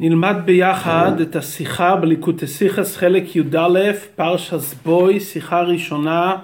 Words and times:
נלמד 0.00 0.36
ביחד 0.44 1.20
את 1.20 1.36
השיחה 1.36 1.96
בליקוטסיכס 1.96 2.96
חלק 2.96 3.36
י"א, 3.36 3.92
פרשס 4.16 4.74
בוי, 4.74 5.20
שיחה 5.20 5.62
ראשונה 5.62 6.36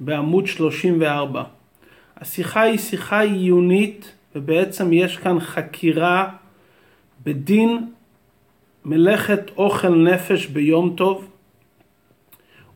בעמוד 0.00 0.46
34. 0.46 1.42
השיחה 2.16 2.60
היא 2.60 2.78
שיחה 2.78 3.20
עיונית 3.20 4.12
ובעצם 4.34 4.92
יש 4.92 5.16
כאן 5.16 5.40
חקירה 5.40 6.28
בדין 7.24 7.88
מלאכת 8.84 9.50
אוכל 9.56 9.94
נפש 9.94 10.46
ביום 10.46 10.94
טוב 10.96 11.28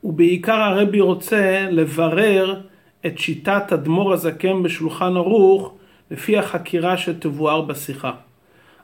ובעיקר 0.04 0.60
הרבי 0.60 1.00
רוצה 1.00 1.66
לברר 1.70 2.60
את 3.06 3.18
שיטת 3.18 3.72
אדמו"ר 3.72 4.12
הזקן 4.12 4.62
בשולחן 4.62 5.16
ערוך 5.16 5.74
לפי 6.10 6.38
החקירה 6.38 6.96
שתבואר 6.96 7.60
בשיחה. 7.60 8.12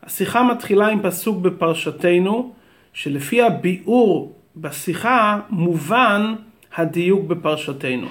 השיחה 0.08 0.42
מתחילה 0.42 0.86
עם 0.86 1.02
פסוק 1.02 1.38
בפרשתנו, 1.38 2.52
שלפי 2.92 3.42
הביאור 3.42 4.32
בשיחה 4.56 5.38
מובן 5.50 6.34
הדיוק 6.76 7.24
בפרשתנו. 7.24 8.06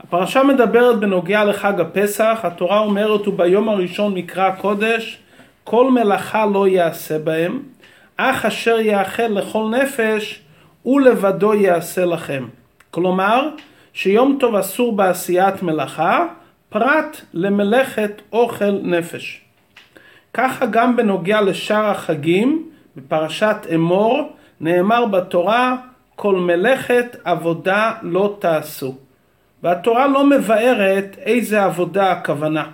הפרשה 0.00 0.42
מדברת 0.42 1.00
בנוגע 1.00 1.44
לחג 1.44 1.80
הפסח, 1.80 2.40
התורה 2.42 2.78
אומרת 2.78 3.28
וביום 3.28 3.68
הראשון 3.68 4.14
מקרא 4.14 4.50
קודש, 4.50 5.18
כל 5.64 5.90
מלאכה 5.90 6.46
לא 6.46 6.68
יעשה 6.68 7.18
בהם, 7.18 7.62
אך 8.16 8.44
אשר 8.44 8.80
יאכל 8.80 9.22
לכל 9.22 9.74
נפש, 9.82 10.40
הוא 10.82 11.00
לבדו 11.00 11.54
יעשה 11.54 12.04
לכם. 12.04 12.46
כלומר, 12.90 13.48
שיום 13.92 14.36
טוב 14.40 14.54
אסור 14.54 14.96
בעשיית 14.96 15.62
מלאכה, 15.62 16.26
פרט 16.68 17.20
למלאכת 17.34 18.22
אוכל 18.32 18.70
נפש. 18.82 19.43
ככה 20.34 20.66
גם 20.66 20.96
בנוגע 20.96 21.40
לשאר 21.40 21.86
החגים, 21.90 22.68
בפרשת 22.96 23.56
אמור, 23.74 24.32
נאמר 24.60 25.06
בתורה, 25.06 25.76
כל 26.16 26.36
מלאכת 26.36 27.16
עבודה 27.24 27.92
לא 28.02 28.36
תעשו. 28.38 28.94
והתורה 29.62 30.06
לא 30.06 30.26
מבארת 30.26 31.16
איזה 31.18 31.64
עבודה 31.64 32.12
הכוונה. 32.12 32.64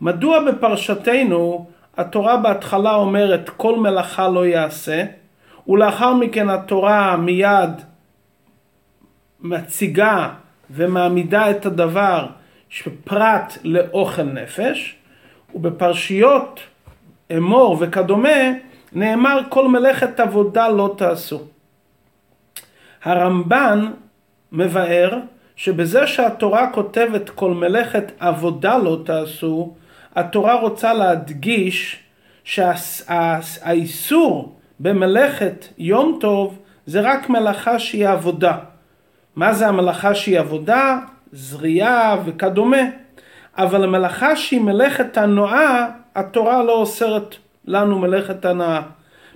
מדוע 0.00 0.44
בפרשתנו 0.44 1.66
התורה 1.96 2.36
בהתחלה 2.36 2.94
אומרת 2.94 3.50
כל 3.56 3.78
מלאכה 3.78 4.28
לא 4.28 4.46
יעשה, 4.46 5.04
ולאחר 5.68 6.14
מכן 6.14 6.48
התורה 6.48 7.16
מיד 7.16 7.70
מציגה 9.40 10.28
ומעמידה 10.70 11.50
את 11.50 11.66
הדבר 11.66 12.26
שפרט 12.68 13.58
לאוכל 13.64 14.22
נפש, 14.22 14.96
ובפרשיות 15.54 16.60
אמור 17.36 17.76
וכדומה 17.80 18.52
נאמר 18.92 19.40
כל 19.48 19.68
מלאכת 19.68 20.20
עבודה 20.20 20.68
לא 20.68 20.94
תעשו. 20.98 21.40
הרמב"ן 23.02 23.90
מבאר 24.52 25.18
שבזה 25.56 26.06
שהתורה 26.06 26.72
כותבת 26.72 27.30
כל 27.30 27.50
מלאכת 27.50 28.12
עבודה 28.18 28.78
לא 28.78 28.98
תעשו, 29.04 29.74
התורה 30.14 30.54
רוצה 30.54 30.94
להדגיש 30.94 31.98
שהאיסור 32.44 33.38
במלאכת 34.80 35.66
יום 35.78 36.18
טוב 36.20 36.58
זה 36.86 37.00
רק 37.00 37.28
מלאכה 37.28 37.78
שהיא 37.78 38.08
עבודה. 38.08 38.58
מה 39.36 39.52
זה 39.52 39.68
המלאכה 39.68 40.14
שהיא 40.14 40.38
עבודה? 40.38 40.98
זריעה 41.32 42.16
וכדומה. 42.24 43.01
אבל 43.58 43.84
המלאכה 43.84 44.36
שהיא 44.36 44.60
מלאכת 44.60 45.16
הנאה, 45.16 45.86
התורה 46.16 46.62
לא 46.62 46.72
אוסרת 46.72 47.36
לנו 47.64 47.98
מלאכת 47.98 48.44
הנאה. 48.44 48.80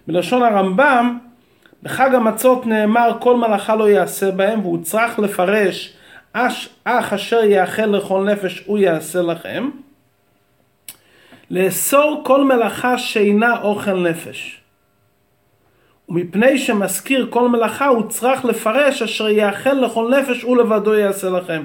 בלשון 0.07 0.43
הרמב"ם, 0.43 1.19
בחג 1.83 2.15
המצות 2.15 2.67
נאמר 2.67 3.17
כל 3.21 3.37
מלאכה 3.37 3.77
לא 3.77 3.89
יעשה 3.89 4.31
בהם, 4.31 4.61
והוא 4.61 4.83
צריך 4.83 5.19
לפרש 5.19 5.97
אך 6.85 7.13
אשר 7.13 7.45
יאכל 7.45 7.87
לכל 7.87 8.25
נפש 8.25 8.63
הוא 8.67 8.79
יעשה 8.79 9.23
לכם. 9.23 9.71
לאסור 11.51 12.23
כל 12.25 12.45
מלאכה 12.45 12.99
שאינה 12.99 13.61
אוכל 13.61 13.95
נפש. 14.11 14.61
ומפני 16.09 16.59
שמזכיר 16.59 17.27
כל 17.31 17.49
מלאכה 17.49 17.87
הוא 17.87 18.09
צריך 18.09 18.45
לפרש 18.45 19.03
אשר 19.03 19.29
יאכל 19.29 19.73
לכל 19.73 20.15
נפש 20.21 20.43
הוא 20.43 20.57
לבדו 20.57 20.95
יעשה 20.95 21.31
לכם. 21.31 21.63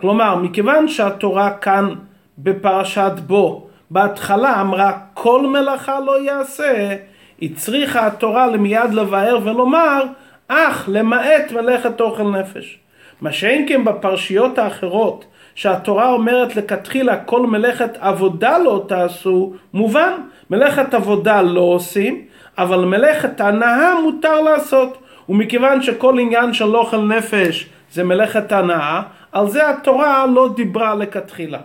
כלומר, 0.00 0.36
מכיוון 0.36 0.88
שהתורה 0.88 1.50
כאן 1.50 1.94
בפרשת 2.38 3.12
בו 3.26 3.66
בהתחלה 3.90 4.60
אמרה 4.60 4.92
כל 5.14 5.46
מלאכה 5.46 6.00
לא 6.00 6.22
יעשה, 6.22 6.96
הצריכה 7.42 8.06
התורה 8.06 8.46
למיד 8.46 8.94
לבאר 8.94 9.38
ולומר 9.44 10.02
אך 10.48 10.88
למעט 10.92 11.52
מלאכת 11.52 12.00
אוכל 12.00 12.22
נפש. 12.22 12.78
מה 13.20 13.32
שאין 13.32 13.68
כן 13.68 13.84
בפרשיות 13.84 14.58
האחרות 14.58 15.24
שהתורה 15.54 16.08
אומרת 16.12 16.56
לכתחילה 16.56 17.16
כל 17.16 17.46
מלאכת 17.46 17.96
עבודה 18.00 18.58
לא 18.58 18.84
תעשו, 18.88 19.52
מובן, 19.74 20.12
מלאכת 20.50 20.94
עבודה 20.94 21.42
לא 21.42 21.60
עושים, 21.60 22.22
אבל 22.58 22.84
מלאכת 22.84 23.40
הנאה 23.40 24.00
מותר 24.02 24.40
לעשות. 24.40 24.98
ומכיוון 25.28 25.82
שכל 25.82 26.18
עניין 26.18 26.52
של 26.52 26.76
אוכל 26.76 27.00
נפש 27.00 27.68
זה 27.92 28.04
מלאכת 28.04 28.52
הנאה, 28.52 29.02
על 29.32 29.48
זה 29.48 29.70
התורה 29.70 30.26
לא 30.26 30.48
דיברה 30.56 30.94
לכתחילה. 30.94 31.58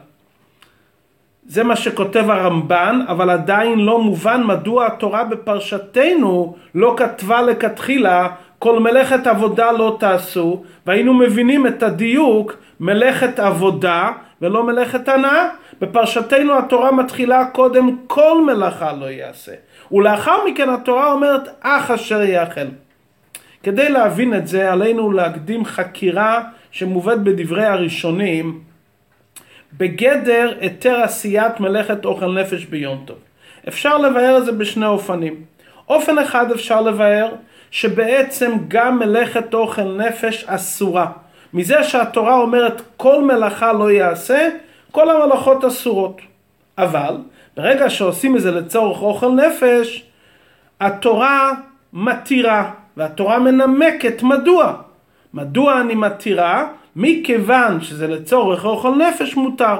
זה 1.47 1.63
מה 1.63 1.75
שכותב 1.75 2.29
הרמב"ן, 2.29 2.99
אבל 3.07 3.29
עדיין 3.29 3.79
לא 3.79 4.01
מובן 4.01 4.43
מדוע 4.43 4.85
התורה 4.85 5.23
בפרשתנו 5.23 6.55
לא 6.75 6.93
כתבה 6.97 7.41
לכתחילה 7.41 8.27
כל 8.59 8.79
מלאכת 8.79 9.27
עבודה 9.27 9.71
לא 9.71 9.97
תעשו, 9.99 10.63
והיינו 10.85 11.13
מבינים 11.13 11.67
את 11.67 11.83
הדיוק 11.83 12.53
מלאכת 12.79 13.39
עבודה 13.39 14.11
ולא 14.41 14.63
מלאכת 14.63 15.07
הנאה. 15.07 15.49
בפרשתנו 15.81 16.57
התורה 16.57 16.91
מתחילה 16.91 17.45
קודם 17.45 17.97
כל 18.07 18.41
מלאכה 18.45 18.93
לא 18.93 19.05
יעשה, 19.05 19.51
ולאחר 19.91 20.45
מכן 20.47 20.69
התורה 20.69 21.11
אומרת 21.11 21.49
אך 21.61 21.91
אשר 21.91 22.21
יאכל. 22.21 22.67
כדי 23.63 23.89
להבין 23.89 24.33
את 24.33 24.47
זה 24.47 24.71
עלינו 24.71 25.11
להקדים 25.11 25.65
חקירה 25.65 26.41
שמובאת 26.75 27.23
בדברי 27.23 27.65
הראשונים 27.65 28.59
בגדר 29.77 30.53
היתר 30.59 31.01
עשיית 31.01 31.59
מלאכת 31.59 32.05
אוכל 32.05 32.39
נפש 32.39 32.65
ביום 32.65 33.03
טוב. 33.05 33.17
אפשר 33.67 33.97
לבאר 33.97 34.37
את 34.37 34.45
זה 34.45 34.51
בשני 34.51 34.85
אופנים. 34.85 35.43
אופן 35.89 36.17
אחד 36.17 36.51
אפשר 36.51 36.81
לבאר 36.81 37.31
שבעצם 37.71 38.51
גם 38.67 38.99
מלאכת 38.99 39.53
אוכל 39.53 39.83
נפש 39.83 40.43
אסורה. 40.47 41.11
מזה 41.53 41.83
שהתורה 41.83 42.35
אומרת 42.35 42.81
כל 42.97 43.23
מלאכה 43.23 43.73
לא 43.73 43.91
יעשה, 43.91 44.49
כל 44.91 45.09
המלאכות 45.09 45.65
אסורות. 45.65 46.21
אבל 46.77 47.17
ברגע 47.57 47.89
שעושים 47.89 48.35
את 48.35 48.41
זה 48.41 48.51
לצורך 48.51 49.01
אוכל 49.01 49.29
נפש, 49.29 50.03
התורה 50.79 51.51
מתירה, 51.93 52.71
והתורה 52.97 53.39
מנמקת 53.39 54.23
מדוע. 54.23 54.84
מדוע 55.35 55.81
אני 55.81 55.95
מתירה? 55.95 56.67
מכיוון 56.95 57.81
שזה 57.81 58.07
לצורך 58.07 58.65
אוכל 58.65 58.91
נפש 58.95 59.35
מותר. 59.35 59.75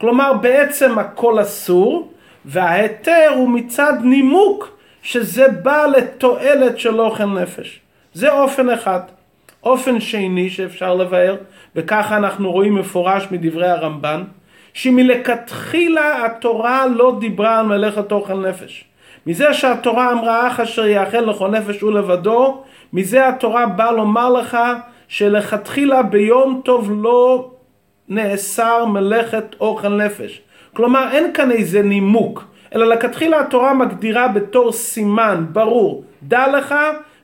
כלומר 0.00 0.32
בעצם 0.32 0.98
הכל 0.98 1.42
אסור, 1.42 2.12
וההיתר 2.44 3.32
הוא 3.34 3.48
מצד 3.48 3.92
נימוק 4.02 4.78
שזה 5.02 5.48
בא 5.48 5.86
לתועלת 5.86 6.78
של 6.78 7.00
אוכל 7.00 7.24
נפש. 7.24 7.80
זה 8.14 8.32
אופן 8.32 8.70
אחד. 8.70 9.00
אופן 9.62 10.00
שני 10.00 10.50
שאפשר 10.50 10.94
לבאר, 10.94 11.36
וככה 11.76 12.16
אנחנו 12.16 12.52
רואים 12.52 12.74
מפורש 12.74 13.26
מדברי 13.30 13.68
הרמב"ן, 13.68 14.22
שמלכתחילה 14.72 16.24
התורה 16.24 16.86
לא 16.86 17.16
דיברה 17.20 17.58
על 17.58 17.66
מלאכת 17.66 18.12
אוכל 18.12 18.48
נפש. 18.48 18.84
מזה 19.26 19.54
שהתורה 19.54 20.12
אמרה 20.12 20.48
אך 20.48 20.60
אשר 20.60 20.86
יאכל 20.86 21.20
לכל 21.20 21.48
נפש 21.50 21.82
ולבדו, 21.82 22.62
מזה 22.92 23.28
התורה 23.28 23.66
באה 23.66 23.92
לומר 23.92 24.30
לך 24.30 24.58
שלכתחילה 25.08 26.02
ביום 26.02 26.60
טוב 26.64 26.90
לא 27.02 27.50
נאסר 28.08 28.84
מלאכת 28.84 29.44
אוכל 29.60 29.88
נפש. 29.88 30.40
כלומר 30.72 31.08
אין 31.12 31.32
כאן 31.32 31.50
איזה 31.50 31.82
נימוק, 31.82 32.44
אלא 32.74 32.86
לכתחילה 32.86 33.40
התורה 33.40 33.74
מגדירה 33.74 34.28
בתור 34.28 34.72
סימן 34.72 35.46
ברור, 35.52 36.04
דע 36.22 36.58
לך 36.58 36.74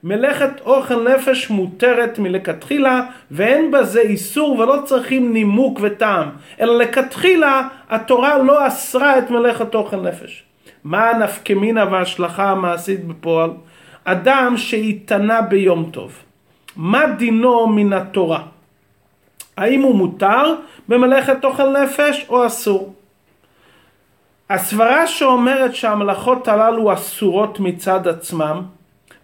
מלאכת 0.05 0.61
אוכל 0.65 1.09
נפש 1.15 1.51
מותרת 1.51 2.19
מלכתחילה 2.19 3.03
ואין 3.31 3.71
בזה 3.71 4.01
איסור 4.01 4.59
ולא 4.59 4.77
צריכים 4.85 5.33
נימוק 5.33 5.79
וטעם 5.83 6.29
אלא 6.61 6.79
לכתחילה 6.79 7.69
התורה 7.91 8.39
לא 8.39 8.67
אסרה 8.67 9.19
את 9.19 9.31
מלאכת 9.31 9.75
אוכל 9.75 9.97
נפש. 9.97 10.45
מה 10.85 11.11
הנפקמינה 11.11 11.85
וההשלכה 11.91 12.51
המעשית 12.51 13.05
בפועל? 13.05 13.51
אדם 14.05 14.57
שהתענה 14.57 15.43
ביום 15.43 15.91
טוב 15.93 16.13
מה 16.77 17.07
דינו 17.07 17.67
מן 17.67 17.93
התורה? 17.93 18.43
האם 19.57 19.83
הוא 19.83 19.95
מותר 19.95 20.55
במלאכת 20.89 21.45
אוכל 21.45 21.83
נפש 21.83 22.27
או 22.29 22.47
אסור? 22.47 22.95
הסברה 24.51 25.07
שאומרת 25.07 25.75
שהמלאכות 25.75 26.49
הללו 26.49 26.93
אסורות 26.93 27.61
מצד 27.61 28.09
עצמם 28.09 28.63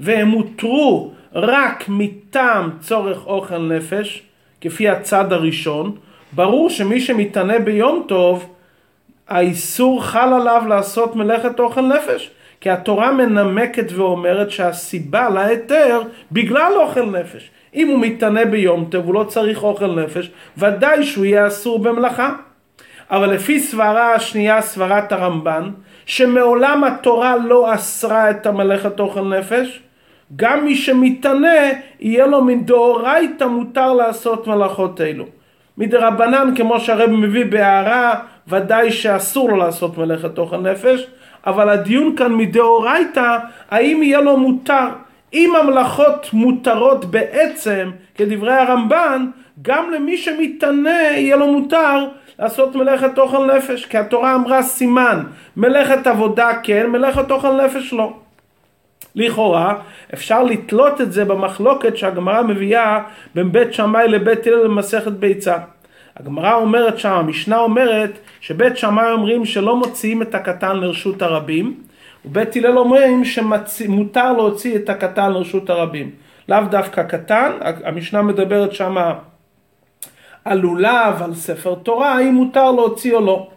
והם 0.00 0.28
הותרו 0.30 1.12
רק 1.32 1.84
מטעם 1.88 2.70
צורך 2.80 3.26
אוכל 3.26 3.58
נפש, 3.58 4.22
כפי 4.60 4.88
הצד 4.88 5.32
הראשון, 5.32 5.96
ברור 6.32 6.70
שמי 6.70 7.00
שמתענה 7.00 7.58
ביום 7.58 8.04
טוב, 8.08 8.54
האיסור 9.28 10.04
חל 10.04 10.32
עליו 10.32 10.62
לעשות 10.68 11.16
מלאכת 11.16 11.60
אוכל 11.60 11.80
נפש. 11.80 12.30
כי 12.60 12.70
התורה 12.70 13.12
מנמקת 13.12 13.92
ואומרת 13.92 14.50
שהסיבה 14.50 15.28
להיתר 15.28 16.02
בגלל 16.32 16.72
אוכל 16.76 17.04
נפש. 17.04 17.50
אם 17.74 17.88
הוא 17.88 17.98
מתענה 17.98 18.44
ביום 18.44 18.84
טוב, 18.90 19.06
הוא 19.06 19.14
לא 19.14 19.24
צריך 19.24 19.62
אוכל 19.62 20.00
נפש, 20.00 20.30
ודאי 20.58 21.04
שהוא 21.04 21.24
יהיה 21.24 21.46
אסור 21.46 21.78
במלאכה. 21.78 22.32
אבל 23.10 23.30
לפי 23.30 23.60
סברה 23.60 24.14
השנייה, 24.14 24.62
סברת 24.62 25.12
הרמב"ן, 25.12 25.70
שמעולם 26.06 26.84
התורה 26.84 27.36
לא 27.36 27.74
אסרה 27.74 28.30
את 28.30 28.46
המלאכת 28.46 29.00
אוכל 29.00 29.38
נפש, 29.38 29.82
גם 30.36 30.64
מי 30.64 30.74
שמתענה, 30.74 31.58
יהיה 32.00 32.26
לו 32.26 32.44
מדאורייתא 32.44 33.44
מותר 33.44 33.92
לעשות 33.92 34.46
מלאכות 34.46 35.00
אלו. 35.00 35.24
מדרבנן, 35.78 36.52
כמו 36.56 36.80
שהרב 36.80 37.10
מביא 37.10 37.44
בהערה, 37.44 38.14
ודאי 38.48 38.92
שאסור 38.92 39.50
לו 39.50 39.56
לעשות 39.56 39.98
מלאכת 39.98 40.38
אוכל 40.38 40.56
נפש, 40.56 41.06
אבל 41.46 41.68
הדיון 41.68 42.16
כאן 42.16 42.32
מדאורייתא, 42.32 43.38
האם 43.70 44.02
יהיה 44.02 44.20
לו 44.20 44.36
מותר. 44.36 44.88
אם 45.34 45.52
המלאכות 45.56 46.26
מותרות 46.32 47.04
בעצם, 47.04 47.90
כדברי 48.14 48.52
הרמב"ן, 48.52 49.26
גם 49.62 49.90
למי 49.90 50.16
שמתענה 50.16 50.90
יהיה 50.90 51.36
לו 51.36 51.52
מותר 51.52 52.06
לעשות 52.38 52.76
מלאכת 52.76 53.18
אוכל 53.18 53.56
נפש, 53.56 53.86
כי 53.86 53.98
התורה 53.98 54.34
אמרה 54.34 54.62
סימן, 54.62 55.22
מלאכת 55.56 56.06
עבודה 56.06 56.50
כן, 56.62 56.86
מלאכת 56.86 57.30
אוכל 57.30 57.64
נפש 57.64 57.92
לא. 57.92 58.12
לכאורה 59.14 59.74
אפשר 60.14 60.42
לתלות 60.42 61.00
את 61.00 61.12
זה 61.12 61.24
במחלוקת 61.24 61.96
שהגמרא 61.96 62.42
מביאה 62.42 63.02
בין 63.34 63.52
בית 63.52 63.74
שמאי 63.74 64.08
לבית 64.08 64.46
הלל 64.46 64.64
במסכת 64.64 65.12
ביצה. 65.12 65.56
הגמרא 66.16 66.54
אומרת 66.54 66.98
שם, 66.98 67.10
המשנה 67.10 67.58
אומרת 67.58 68.18
שבית 68.40 68.76
שמאי 68.76 69.12
אומרים 69.12 69.44
שלא 69.44 69.76
מוציאים 69.76 70.22
את 70.22 70.34
הקטן 70.34 70.76
לרשות 70.76 71.22
הרבים 71.22 71.74
ובית 72.24 72.56
הלל 72.56 72.78
אומרים 72.78 73.24
שמותר 73.66 74.32
להוציא 74.32 74.76
את 74.76 74.88
הקטן 74.88 75.32
לרשות 75.32 75.70
הרבים. 75.70 76.10
לאו 76.48 76.60
דווקא 76.70 77.02
קטן, 77.02 77.52
המשנה 77.84 78.22
מדברת 78.22 78.72
שם 78.72 78.96
על 80.44 80.58
לולב, 80.58 81.22
על 81.22 81.34
ספר 81.34 81.74
תורה, 81.74 82.14
האם 82.14 82.34
מותר 82.34 82.72
להוציא 82.72 83.14
או 83.14 83.20
לא. 83.20 83.48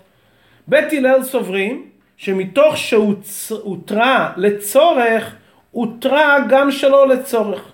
בית 0.67 0.93
הלל 0.93 1.23
סוברים 1.23 1.85
שמתוך 2.17 2.77
שהותרה 2.77 4.31
לצורך, 4.37 5.35
הותרה 5.71 6.37
גם 6.49 6.71
שלא 6.71 7.07
לצורך. 7.07 7.71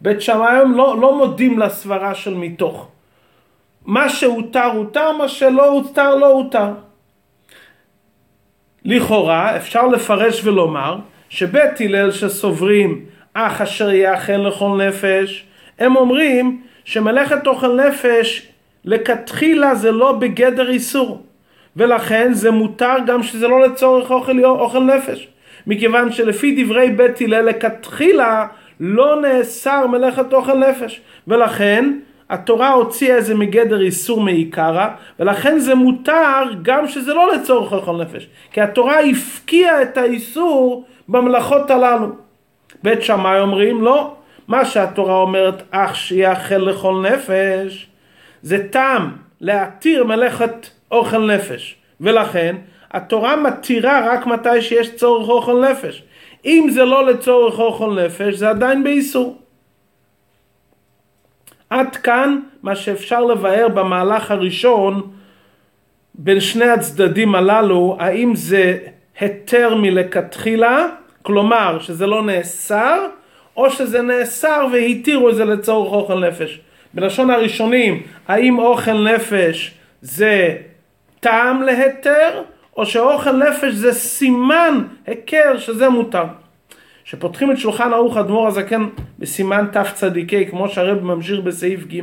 בית 0.00 0.20
שמאי 0.20 0.58
לא, 0.76 1.00
לא 1.00 1.18
מודים 1.18 1.58
לסברה 1.58 2.14
של 2.14 2.34
מתוך. 2.34 2.88
מה 3.86 4.08
שהותר 4.08 4.64
הותר, 4.64 5.12
מה 5.12 5.28
שלא 5.28 5.70
הותר 5.70 6.14
לא 6.14 6.26
הותר. 6.26 6.68
לכאורה 8.84 9.56
אפשר 9.56 9.86
לפרש 9.86 10.44
ולומר 10.44 10.96
שבית 11.28 11.80
הלל 11.80 12.10
שסוברים 12.10 13.04
אך 13.34 13.60
אשר 13.60 13.90
יאכל 13.92 14.32
לכל 14.32 14.82
נפש, 14.88 15.46
הם 15.78 15.96
אומרים 15.96 16.62
שמלאכת 16.84 17.46
אוכל 17.46 17.80
נפש 17.88 18.48
לכתחילה 18.84 19.74
זה 19.74 19.92
לא 19.92 20.12
בגדר 20.12 20.70
איסור 20.70 21.22
ולכן 21.76 22.32
זה 22.32 22.50
מותר 22.50 22.94
גם 23.06 23.22
שזה 23.22 23.48
לא 23.48 23.60
לצורך 23.60 24.10
אוכל, 24.10 24.44
אוכל 24.44 24.82
נפש 24.82 25.28
מכיוון 25.66 26.12
שלפי 26.12 26.64
דברי 26.64 26.90
בית 26.90 27.20
הלל 27.20 27.44
לכתחילה 27.44 28.46
לא 28.80 29.20
נאסר 29.20 29.86
מלאכת 29.86 30.32
אוכל 30.32 30.58
נפש 30.58 31.00
ולכן 31.28 31.98
התורה 32.30 32.72
הוציאה 32.72 33.16
איזה 33.16 33.34
מגדר 33.34 33.80
איסור 33.80 34.20
מעיקרא, 34.20 34.88
ולכן 35.20 35.58
זה 35.58 35.74
מותר 35.74 36.42
גם 36.62 36.88
שזה 36.88 37.14
לא 37.14 37.32
לצורך 37.34 37.72
אוכל 37.72 38.02
נפש. 38.02 38.28
כי 38.52 38.60
התורה 38.60 39.00
הפקיעה 39.00 39.82
את 39.82 39.96
האיסור 39.96 40.84
במלאכות 41.08 41.70
הללו. 41.70 42.08
בית 42.82 43.02
שמאי 43.02 43.40
אומרים 43.40 43.82
לא, 43.82 44.14
מה 44.48 44.64
שהתורה 44.64 45.14
אומרת 45.14 45.62
אך 45.70 45.96
שיאכל 45.96 46.56
לכל 46.56 47.06
נפש, 47.10 47.86
זה 48.42 48.68
טעם 48.68 49.10
להתיר 49.40 50.04
מלאכת 50.04 50.68
אוכל 50.90 51.34
נפש. 51.34 51.76
ולכן 52.00 52.56
התורה 52.90 53.36
מתירה 53.36 54.12
רק 54.12 54.26
מתי 54.26 54.62
שיש 54.62 54.94
צורך 54.94 55.28
אוכל 55.28 55.70
נפש. 55.70 56.02
אם 56.44 56.68
זה 56.70 56.84
לא 56.84 57.06
לצורך 57.06 57.58
אוכל 57.58 58.04
נפש, 58.04 58.34
זה 58.34 58.48
עדיין 58.50 58.84
באיסור. 58.84 59.38
עד 61.70 61.96
כאן 61.96 62.40
מה 62.62 62.76
שאפשר 62.76 63.24
לבאר 63.24 63.68
במהלך 63.68 64.30
הראשון 64.30 65.10
בין 66.14 66.40
שני 66.40 66.68
הצדדים 66.68 67.34
הללו, 67.34 67.96
האם 68.00 68.34
זה 68.34 68.78
היתר 69.20 69.74
מלכתחילה, 69.74 70.86
כלומר 71.22 71.78
שזה 71.80 72.06
לא 72.06 72.22
נאסר, 72.22 73.06
או 73.56 73.70
שזה 73.70 74.02
נאסר 74.02 74.66
והתירו 74.72 75.30
את 75.30 75.34
זה 75.34 75.44
לצורך 75.44 75.92
אוכל 75.92 76.28
נפש. 76.28 76.60
בלשון 76.94 77.30
הראשונים, 77.30 78.02
האם 78.28 78.58
אוכל 78.58 79.14
נפש 79.14 79.74
זה 80.00 80.56
טעם 81.20 81.62
להיתר, 81.62 82.42
או 82.76 82.86
שאוכל 82.86 83.32
נפש 83.32 83.72
זה 83.72 83.92
סימן 83.92 84.84
היכר 85.06 85.58
שזה 85.58 85.88
מותר. 85.88 86.24
שפותחים 87.06 87.50
את 87.50 87.58
שולחן 87.58 87.92
ערוך 87.92 88.16
אדמו"ר 88.16 88.46
הזקן 88.46 88.86
בסימן 89.18 89.66
תצ"ק, 89.72 90.50
כמו 90.50 90.68
שהרב 90.68 91.04
ממשיך 91.04 91.40
בסעיף 91.40 91.84
ג', 91.84 92.00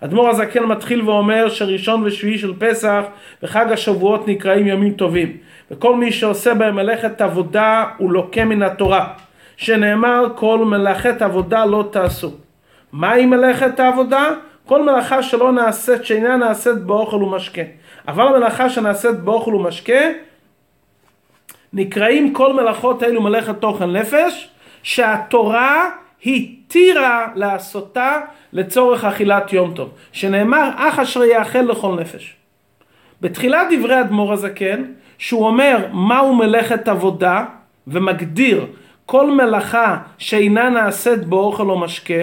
אדמו"ר 0.00 0.28
הזקן 0.28 0.64
מתחיל 0.64 1.02
ואומר 1.02 1.48
שראשון 1.48 2.02
ושביעי 2.04 2.38
של 2.38 2.52
פסח 2.58 3.04
וחג 3.42 3.72
השבועות 3.72 4.28
נקראים 4.28 4.66
ימים 4.66 4.92
טובים, 4.92 5.36
וכל 5.70 5.96
מי 5.96 6.12
שעושה 6.12 6.54
בהם 6.54 6.76
מלאכת 6.76 7.20
עבודה 7.20 7.84
הוא 7.98 8.12
לוקה 8.12 8.44
מן 8.44 8.62
התורה, 8.62 9.08
שנאמר 9.56 10.26
כל 10.34 10.58
מלאכת 10.64 11.22
עבודה 11.22 11.64
לא 11.64 11.88
תעשו. 11.90 12.30
מהי 12.92 13.26
מלאכת 13.26 13.80
העבודה? 13.80 14.30
כל 14.66 14.82
מלאכה 14.82 15.22
שלא 15.22 15.52
נעשית, 15.52 16.04
שאינה 16.04 16.36
נעשית 16.36 16.78
באוכל 16.78 17.16
ומשקה. 17.16 17.62
אבל 18.08 18.26
המלאכה 18.26 18.70
שנעשית 18.70 19.16
באוכל 19.20 19.54
ומשקה 19.54 20.00
נקראים 21.74 22.32
כל 22.32 22.52
מלאכות 22.52 23.02
אלו 23.02 23.22
מלאכת 23.22 23.60
תוכן 23.60 23.90
נפש, 23.90 24.48
שהתורה 24.82 25.90
התירה 26.26 27.26
לעשותה 27.34 28.20
לצורך 28.52 29.04
אכילת 29.04 29.52
יום 29.52 29.74
טוב, 29.74 29.90
שנאמר 30.12 30.70
אך 30.76 30.98
אשר 30.98 31.24
יאכל 31.24 31.58
לכל 31.58 31.96
נפש. 32.00 32.36
בתחילת 33.20 33.66
דברי 33.70 34.00
אדמו"ר 34.00 34.32
הזקן, 34.32 34.84
שהוא 35.18 35.46
אומר 35.46 35.86
מהו 35.92 36.34
מלאכת 36.34 36.88
עבודה, 36.88 37.44
ומגדיר 37.86 38.66
כל 39.06 39.30
מלאכה 39.30 39.96
שאינה 40.18 40.70
נעשית 40.70 41.24
באוכל 41.24 41.70
או 41.70 41.78
משקה, 41.78 42.22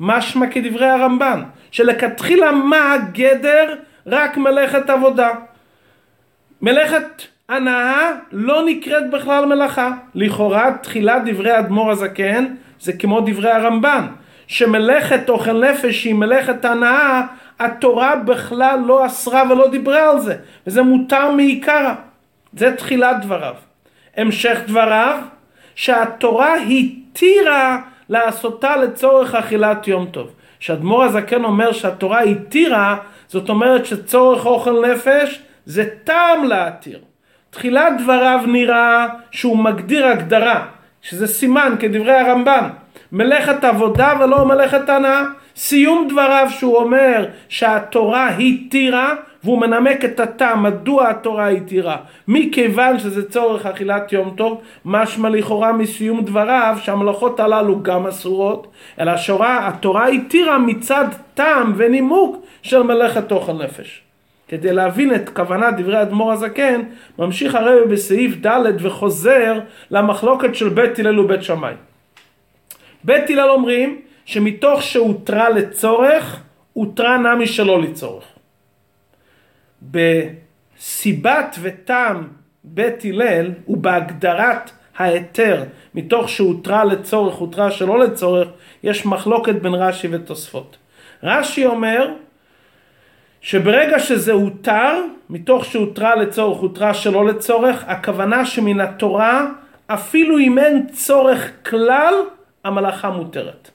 משמע 0.00 0.46
כדברי 0.46 0.86
הרמב"ן, 0.86 1.42
שלכתחילה 1.70 2.52
מה 2.52 2.92
הגדר? 2.92 3.74
רק 4.06 4.36
מלאכת 4.36 4.90
עבודה. 4.90 5.30
מלאכת 6.62 7.22
הנאה 7.48 8.12
לא 8.32 8.62
נקראת 8.66 9.10
בכלל 9.10 9.46
מלאכה. 9.46 9.90
לכאורה 10.14 10.70
תחילת 10.82 11.22
דברי 11.24 11.58
אדמו"ר 11.58 11.90
הזקן 11.90 12.54
זה 12.80 12.92
כמו 12.92 13.20
דברי 13.20 13.50
הרמב"ן, 13.50 14.06
שמלאכת 14.46 15.28
אוכל 15.28 15.70
נפש 15.70 16.04
היא 16.04 16.14
מלאכת 16.14 16.64
הנאה, 16.64 17.22
התורה 17.58 18.16
בכלל 18.16 18.80
לא 18.86 19.06
אסרה 19.06 19.42
ולא 19.50 19.68
דיברה 19.68 20.10
על 20.10 20.20
זה, 20.20 20.36
וזה 20.66 20.82
מותר 20.82 21.30
מעיקרא. 21.30 21.94
זה 22.52 22.76
תחילת 22.76 23.16
דבריו. 23.20 23.54
המשך 24.16 24.58
דבריו, 24.66 25.18
שהתורה 25.74 26.54
התירה 26.56 27.80
לעשותה 28.08 28.76
לצורך 28.76 29.34
אכילת 29.34 29.88
יום 29.88 30.06
טוב. 30.06 30.30
כשאדמו"ר 30.60 31.04
הזקן 31.04 31.44
אומר 31.44 31.72
שהתורה 31.72 32.20
התירה, 32.20 32.96
זאת 33.28 33.48
אומרת 33.48 33.86
שצורך 33.86 34.46
אוכל 34.46 34.86
נפש 34.86 35.42
זה 35.66 35.84
טעם 36.04 36.44
להתיר. 36.44 37.00
תחילת 37.52 37.92
דבריו 38.02 38.40
נראה 38.46 39.06
שהוא 39.30 39.58
מגדיר 39.58 40.06
הגדרה, 40.06 40.66
שזה 41.02 41.26
סימן 41.26 41.74
כדברי 41.80 42.12
הרמב"ם, 42.12 42.68
מלאכת 43.12 43.64
עבודה 43.64 44.12
ולא 44.20 44.44
מלאכת 44.44 44.88
הנאה. 44.88 45.24
סיום 45.56 46.08
דבריו 46.08 46.46
שהוא 46.50 46.76
אומר 46.76 47.26
שהתורה 47.48 48.28
התירה 48.28 49.14
והוא 49.44 49.60
מנמק 49.60 50.04
את 50.04 50.20
הטעם 50.20 50.62
מדוע 50.62 51.08
התורה 51.08 51.48
התירה 51.48 51.96
מכיוון 52.28 52.98
שזה 52.98 53.30
צורך 53.30 53.66
אכילת 53.66 54.12
יום 54.12 54.34
טוב 54.36 54.60
משמע 54.84 55.28
לכאורה 55.28 55.72
מסיום 55.72 56.24
דבריו 56.24 56.76
שהמלאכות 56.82 57.40
הללו 57.40 57.82
גם 57.82 58.06
אסורות 58.06 58.66
אלא 59.00 59.16
שורה, 59.16 59.68
התורה 59.68 60.06
התירה 60.06 60.58
מצד 60.58 61.04
טעם 61.34 61.72
ונימוק 61.76 62.46
של 62.62 62.82
מלאכת 62.82 63.32
אוכל 63.32 63.52
נפש 63.52 64.01
כדי 64.52 64.72
להבין 64.72 65.14
את 65.14 65.28
כוונת 65.28 65.76
דברי 65.76 65.96
האדמו"ר 65.96 66.32
הזקן, 66.32 66.82
ממשיך 67.18 67.54
הרבי 67.54 67.92
בסעיף 67.92 68.46
ד' 68.46 68.76
וחוזר 68.80 69.60
למחלוקת 69.90 70.54
של 70.54 70.68
בית 70.68 70.98
הלל 70.98 71.20
ובית 71.20 71.42
שמאי. 71.42 71.74
בית 73.04 73.30
הלל 73.30 73.50
אומרים 73.50 74.00
שמתוך 74.24 74.82
שהותרה 74.82 75.50
לצורך, 75.50 76.42
הותרה 76.72 77.18
נמי 77.18 77.46
שלא 77.46 77.82
לצורך. 77.82 78.24
בסיבת 79.82 81.56
וטעם 81.62 82.28
בית 82.64 83.04
הלל 83.04 83.50
ובהגדרת 83.68 84.70
ההיתר 84.96 85.64
מתוך 85.94 86.28
שהותרה 86.28 86.84
לצורך, 86.84 87.34
הותרה 87.34 87.70
שלא 87.70 87.98
לצורך, 87.98 88.48
יש 88.82 89.06
מחלוקת 89.06 89.54
בין 89.54 89.74
רש"י 89.74 90.08
ותוספות. 90.10 90.76
רש"י 91.22 91.66
אומר 91.66 92.08
שברגע 93.42 93.98
שזה 93.98 94.32
הותר, 94.32 95.02
מתוך 95.30 95.64
שהותרה 95.64 96.14
לצורך, 96.14 96.60
הותרה 96.60 96.94
שלא 96.94 97.26
לצורך, 97.26 97.84
הכוונה 97.86 98.46
שמן 98.46 98.80
התורה, 98.80 99.46
אפילו 99.86 100.38
אם 100.38 100.58
אין 100.58 100.86
צורך 100.92 101.50
כלל, 101.70 102.14
המלאכה 102.64 103.10
מותרת. 103.10 103.70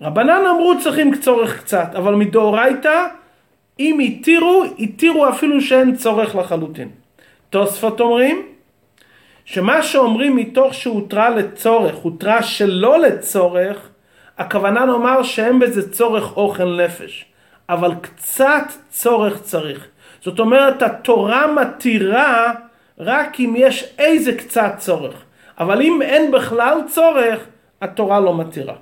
רבנן 0.00 0.42
אמרו 0.50 0.74
צריכים 0.80 1.16
צורך 1.16 1.58
קצת, 1.58 1.88
אבל 1.96 2.14
מדאורייתא, 2.14 3.06
אם 3.80 3.98
התירו, 4.04 4.64
התירו 4.78 5.28
אפילו 5.28 5.60
שאין 5.60 5.96
צורך 5.96 6.36
לחלוטין. 6.36 6.88
תוספות 7.50 8.00
אומרים, 8.00 8.42
שמה 9.44 9.82
שאומרים 9.82 10.36
מתוך 10.36 10.74
שהותרה 10.74 11.30
לצורך, 11.30 11.94
הותרה 11.94 12.42
שלא 12.42 12.98
לצורך, 12.98 13.88
הכוונה 14.38 14.84
לומר 14.84 15.22
שאין 15.22 15.58
בזה 15.58 15.92
צורך 15.92 16.36
אוכל 16.36 16.82
נפש, 16.84 17.29
אבל 17.70 17.90
קצת 18.00 18.72
צורך 18.88 19.40
צריך. 19.42 19.86
זאת 20.20 20.40
אומרת, 20.40 20.82
התורה 20.82 21.46
מתירה 21.52 22.52
רק 22.98 23.40
אם 23.40 23.54
יש 23.56 23.94
איזה 23.98 24.32
קצת 24.32 24.72
צורך, 24.78 25.14
אבל 25.58 25.82
אם 25.82 26.02
אין 26.02 26.30
בכלל 26.30 26.78
צורך, 26.86 27.38
התורה 27.82 28.20
לא 28.20 28.36
מתירה. 28.36 28.74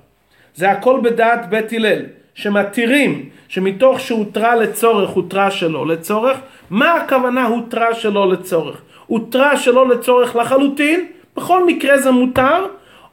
זה 0.54 0.70
הכל 0.70 1.00
בדעת 1.02 1.50
בית 1.50 1.72
הלל, 1.72 2.02
שמתירים 2.34 3.28
שמתוך 3.48 4.00
שהותרה 4.00 4.56
לצורך, 4.56 5.10
הותרה 5.10 5.50
שלא 5.50 5.86
לצורך, 5.86 6.38
מה 6.70 6.94
הכוונה 6.94 7.46
הותרה 7.46 7.94
שלא 7.94 8.32
לצורך? 8.32 8.80
הותרה 9.06 9.56
שלא 9.56 9.88
לצורך 9.88 10.36
לחלוטין, 10.36 11.06
בכל 11.36 11.66
מקרה 11.66 11.98
זה 11.98 12.10
מותר, 12.10 12.66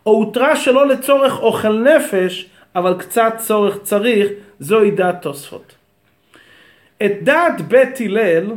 או 0.06 0.12
הותרה 0.12 0.56
שלא 0.56 0.88
לצורך 0.88 1.40
אוכל 1.40 1.74
נפש, 1.74 2.50
אבל 2.76 2.94
קצת 3.00 3.34
צורך 3.38 3.78
צריך, 3.84 4.28
זוהי 4.60 4.92
דעת 4.92 5.22
תוספות. 5.22 5.76
את 7.06 7.12
דעת 7.24 7.62
בית 7.62 8.00
הלל, 8.00 8.52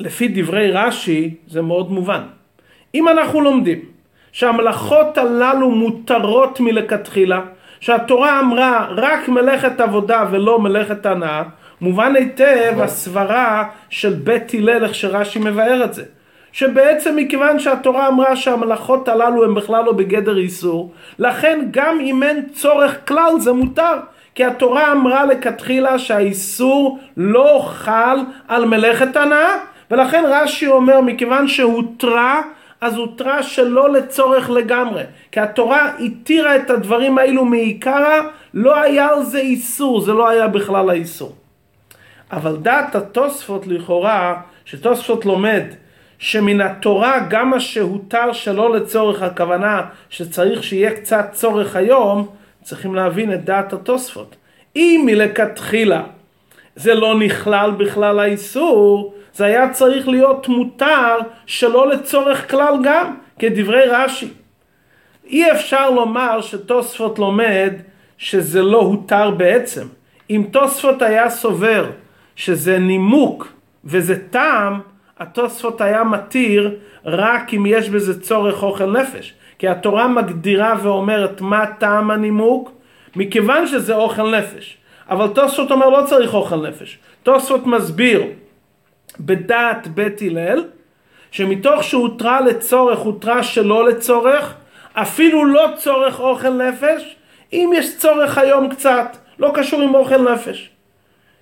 לפי 0.00 0.28
דברי 0.28 0.70
רש"י, 0.70 1.34
זה 1.46 1.62
מאוד 1.62 1.92
מובן. 1.92 2.22
אם 2.94 3.08
אנחנו 3.08 3.40
לומדים 3.40 3.80
שהמלאכות 4.32 5.18
הללו 5.18 5.70
מותרות 5.70 6.60
מלכתחילה, 6.60 7.40
שהתורה 7.80 8.40
אמרה 8.40 8.86
רק 8.90 9.28
מלאכת 9.28 9.80
עבודה 9.80 10.24
ולא 10.30 10.60
מלאכת 10.60 11.06
הנאה, 11.06 11.42
מובן 11.80 12.16
היטב 12.16 12.80
הסברה 12.80 13.68
של 13.90 14.12
בית 14.12 14.54
הלל, 14.54 14.84
איך 14.84 14.94
שרש"י 14.94 15.38
מבאר 15.38 15.84
את 15.84 15.94
זה. 15.94 16.04
שבעצם 16.54 17.16
מכיוון 17.16 17.58
שהתורה 17.58 18.08
אמרה 18.08 18.36
שהמלאכות 18.36 19.08
הללו 19.08 19.44
הן 19.44 19.54
בכלל 19.54 19.84
לא 19.84 19.92
בגדר 19.92 20.38
איסור, 20.38 20.92
לכן 21.18 21.60
גם 21.70 22.00
אם 22.00 22.22
אין 22.22 22.48
צורך 22.52 23.08
כלל 23.08 23.32
זה 23.38 23.52
מותר. 23.52 23.94
כי 24.34 24.44
התורה 24.44 24.92
אמרה 24.92 25.24
לכתחילה 25.24 25.98
שהאיסור 25.98 26.98
לא 27.16 27.62
חל 27.66 28.18
על 28.48 28.64
מלאכת 28.64 29.16
הנאה, 29.16 29.56
ולכן 29.90 30.24
רש"י 30.26 30.66
אומר 30.66 31.00
מכיוון 31.00 31.48
שהותרה 31.48 32.42
אז 32.80 32.96
הותרה 32.96 33.42
שלא 33.42 33.92
לצורך 33.92 34.50
לגמרי. 34.50 35.02
כי 35.32 35.40
התורה 35.40 35.90
התירה 35.98 36.56
את 36.56 36.70
הדברים 36.70 37.18
האלו 37.18 37.44
מעיקרא, 37.44 38.20
לא 38.54 38.80
היה 38.80 39.08
על 39.08 39.22
זה 39.22 39.38
איסור, 39.38 40.00
זה 40.00 40.12
לא 40.12 40.28
היה 40.28 40.48
בכלל 40.48 40.90
האיסור. 40.90 41.34
אבל 42.32 42.56
דעת 42.56 42.94
התוספות 42.94 43.66
לכאורה, 43.66 44.34
שתוספות 44.64 45.24
לומד 45.24 45.64
שמן 46.18 46.60
התורה 46.60 47.26
גם 47.30 47.50
מה 47.50 47.60
שהותר 47.60 48.32
שלא 48.32 48.76
לצורך 48.76 49.22
הכוונה 49.22 49.82
שצריך 50.10 50.64
שיהיה 50.64 50.90
קצת 50.90 51.28
צורך 51.32 51.76
היום, 51.76 52.28
צריכים 52.62 52.94
להבין 52.94 53.32
את 53.32 53.44
דעת 53.44 53.72
התוספות. 53.72 54.36
אם 54.76 55.02
מלכתחילה 55.06 56.02
זה 56.76 56.94
לא 56.94 57.18
נכלל 57.18 57.70
בכלל 57.70 58.18
האיסור, 58.18 59.14
זה 59.34 59.44
היה 59.44 59.70
צריך 59.70 60.08
להיות 60.08 60.48
מותר 60.48 61.16
שלא 61.46 61.88
לצורך 61.88 62.50
כלל 62.50 62.74
גם, 62.82 63.14
כדברי 63.38 63.84
רש"י. 63.86 64.28
אי 65.26 65.52
אפשר 65.52 65.90
לומר 65.90 66.40
שתוספות 66.40 67.18
לומד 67.18 67.72
שזה 68.18 68.62
לא 68.62 68.78
הותר 68.78 69.30
בעצם. 69.30 69.86
אם 70.30 70.44
תוספות 70.50 71.02
היה 71.02 71.30
סובר 71.30 71.90
שזה 72.36 72.78
נימוק 72.78 73.52
וזה 73.84 74.28
טעם, 74.28 74.80
התוספות 75.18 75.80
היה 75.80 76.04
מתיר 76.04 76.76
רק 77.04 77.54
אם 77.54 77.66
יש 77.66 77.88
בזה 77.88 78.20
צורך 78.20 78.62
אוכל 78.62 78.90
נפש. 79.00 79.34
כי 79.58 79.68
התורה 79.68 80.08
מגדירה 80.08 80.74
ואומרת 80.82 81.40
מה 81.40 81.66
טעם 81.66 82.10
הנימוק, 82.10 82.72
מכיוון 83.16 83.66
שזה 83.66 83.94
אוכל 83.94 84.38
נפש. 84.38 84.76
אבל 85.10 85.28
תוספות 85.28 85.70
אומר 85.70 85.88
לא 85.88 86.02
צריך 86.06 86.34
אוכל 86.34 86.68
נפש. 86.68 86.98
תוספות 87.22 87.66
מסביר 87.66 88.22
בדעת 89.20 89.88
בית 89.88 90.22
הלל, 90.22 90.64
שמתוך 91.30 91.84
שהותרה 91.84 92.40
לצורך, 92.40 92.98
הותרה 92.98 93.42
שלא 93.42 93.88
לצורך, 93.88 94.54
אפילו 94.94 95.44
לא 95.44 95.68
צורך 95.76 96.20
אוכל 96.20 96.50
נפש, 96.50 97.16
אם 97.52 97.70
יש 97.74 97.98
צורך 97.98 98.38
היום 98.38 98.68
קצת, 98.68 99.16
לא 99.38 99.50
קשור 99.54 99.80
עם 99.82 99.94
אוכל 99.94 100.32
נפש. 100.32 100.70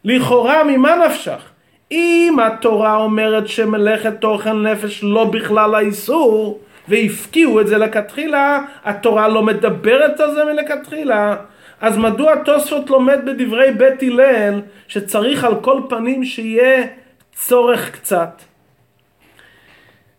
לכאורה 0.04 0.64
ממה 0.64 0.96
נפשך? 1.06 1.51
אם 1.92 2.36
התורה 2.46 2.96
אומרת 2.96 3.48
שמלאכת 3.48 4.24
אוכל 4.24 4.52
נפש 4.52 5.00
לא 5.02 5.24
בכלל 5.24 5.74
האיסור, 5.74 6.60
והפקיעו 6.88 7.60
את 7.60 7.66
זה 7.66 7.78
לכתחילה, 7.78 8.60
התורה 8.84 9.28
לא 9.28 9.42
מדברת 9.42 10.20
על 10.20 10.34
זה 10.34 10.44
מלכתחילה. 10.44 11.36
אז 11.80 11.98
מדוע 11.98 12.36
תוספות 12.36 12.90
לומד 12.90 13.18
בדברי 13.24 13.70
בית 13.72 14.02
הלל 14.02 14.60
שצריך 14.88 15.44
על 15.44 15.54
כל 15.60 15.80
פנים 15.88 16.24
שיהיה 16.24 16.86
צורך 17.34 17.90
קצת? 17.90 18.42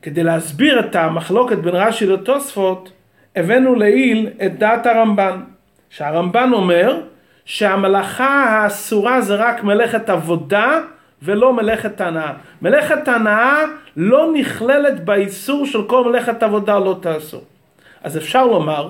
כדי 0.02 0.24
להסביר 0.24 0.80
את 0.80 0.96
המחלוקת 0.96 1.58
בין 1.58 1.76
רש"י 1.76 2.06
לתוספות, 2.06 2.92
הבאנו 3.36 3.76
לעיל 3.76 4.30
את 4.46 4.60
דעת 4.60 4.86
הרמב"ן, 4.86 5.40
שהרמב"ן 5.90 6.50
אומר 6.54 7.02
שהמלאכה 7.46 8.44
האסורה 8.44 9.22
זה 9.22 9.36
רק 9.36 9.64
מלאכת 9.64 10.10
עבודה 10.10 10.80
ולא 11.24 11.54
מלאכת 11.54 12.02
הנאה. 12.02 12.34
מלאכת 12.62 13.08
הנאה 13.08 13.64
לא 13.98 14.32
נכללת 14.34 15.06
באיסור 15.06 15.66
של 15.66 15.84
כל 15.84 16.04
מלאכת 16.04 16.44
עבודה 16.44 16.80
לא 16.80 16.98
תעשו. 17.02 17.42
אז 18.04 18.18
אפשר 18.18 18.46
לומר 18.46 18.90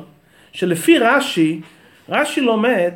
שלפי 0.51 0.99
רש"י, 0.99 1.61
רש"י 2.09 2.41
לומד 2.41 2.91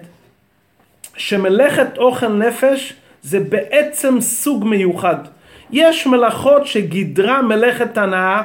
שמלאכת 1.17 1.97
אוכל 1.97 2.27
נפש 2.27 2.93
זה 3.21 3.39
בעצם 3.39 4.21
סוג 4.21 4.65
מיוחד. 4.65 5.17
יש 5.71 6.07
מלאכות 6.07 6.67
שגדרה 6.67 7.41
מלאכת 7.41 7.97
הנאה, 7.97 8.41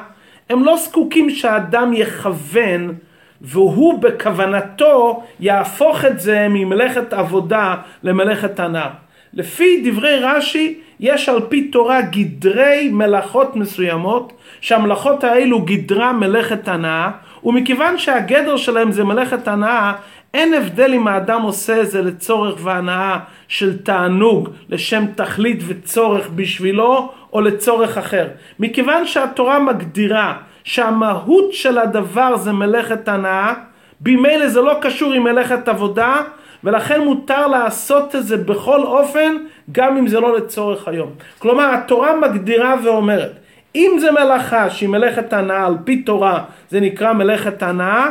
הם 0.50 0.64
לא 0.64 0.76
זקוקים 0.76 1.30
שהאדם 1.30 1.92
יכוון 1.94 2.94
והוא 3.40 3.98
בכוונתו 3.98 5.22
יהפוך 5.40 6.04
את 6.04 6.20
זה 6.20 6.46
ממלאכת 6.50 7.12
עבודה 7.12 7.76
למלאכת 8.02 8.60
הנאה. 8.60 8.90
לפי 9.34 9.90
דברי 9.90 10.18
רש"י 10.18 10.78
יש 11.00 11.28
על 11.28 11.40
פי 11.48 11.68
תורה 11.68 12.02
גדרי 12.02 12.88
מלאכות 12.92 13.56
מסוימות 13.56 14.32
שהמלאכות 14.60 15.24
האלו 15.24 15.62
גדרה 15.62 16.12
מלאכת 16.12 16.68
הנאה 16.68 17.10
ומכיוון 17.44 17.98
שהגדר 17.98 18.56
שלהם 18.56 18.92
זה 18.92 19.04
מלאכת 19.04 19.48
הנאה 19.48 19.92
אין 20.34 20.54
הבדל 20.54 20.94
אם 20.94 21.08
האדם 21.08 21.42
עושה 21.42 21.84
זה 21.84 22.02
לצורך 22.02 22.54
והנאה 22.62 23.18
של 23.48 23.78
תענוג 23.78 24.48
לשם 24.68 25.04
תכלית 25.14 25.62
וצורך 25.66 26.28
בשבילו 26.34 27.12
או 27.32 27.40
לצורך 27.40 27.98
אחר. 27.98 28.28
מכיוון 28.58 29.06
שהתורה 29.06 29.58
מגדירה 29.58 30.34
שהמהות 30.64 31.52
של 31.52 31.78
הדבר 31.78 32.36
זה 32.36 32.52
מלאכת 32.52 33.08
הנאה, 33.08 33.54
במילא 34.00 34.48
זה 34.48 34.60
לא 34.60 34.74
קשור 34.80 35.12
עם 35.12 35.24
מלאכת 35.24 35.68
עבודה, 35.68 36.22
ולכן 36.64 37.00
מותר 37.00 37.46
לעשות 37.46 38.16
את 38.16 38.26
זה 38.26 38.36
בכל 38.36 38.82
אופן, 38.82 39.36
גם 39.72 39.96
אם 39.96 40.08
זה 40.08 40.20
לא 40.20 40.36
לצורך 40.36 40.88
היום. 40.88 41.10
כלומר, 41.38 41.74
התורה 41.74 42.16
מגדירה 42.16 42.74
ואומרת, 42.84 43.32
אם 43.74 43.96
זה 44.00 44.10
מלאכה 44.10 44.70
שהיא 44.70 44.88
מלאכת 44.88 45.32
הנאה 45.32 45.66
על 45.66 45.76
פי 45.84 46.02
תורה, 46.02 46.44
זה 46.70 46.80
נקרא 46.80 47.12
מלאכת 47.12 47.62
הנאה, 47.62 48.10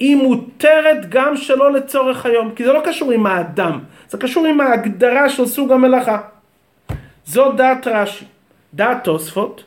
היא 0.00 0.16
מותרת 0.16 1.08
גם 1.08 1.36
שלא 1.36 1.72
לצורך 1.72 2.26
היום, 2.26 2.50
כי 2.50 2.64
זה 2.64 2.72
לא 2.72 2.80
קשור 2.84 3.12
עם 3.12 3.26
האדם, 3.26 3.78
זה 4.08 4.18
קשור 4.18 4.46
עם 4.46 4.60
ההגדרה 4.60 5.28
של 5.28 5.46
סוג 5.46 5.72
המלאכה. 5.72 6.18
זו 7.26 7.52
דעת 7.52 7.86
רש"י. 7.86 8.24
דעת 8.74 9.04
תוספות, 9.04 9.64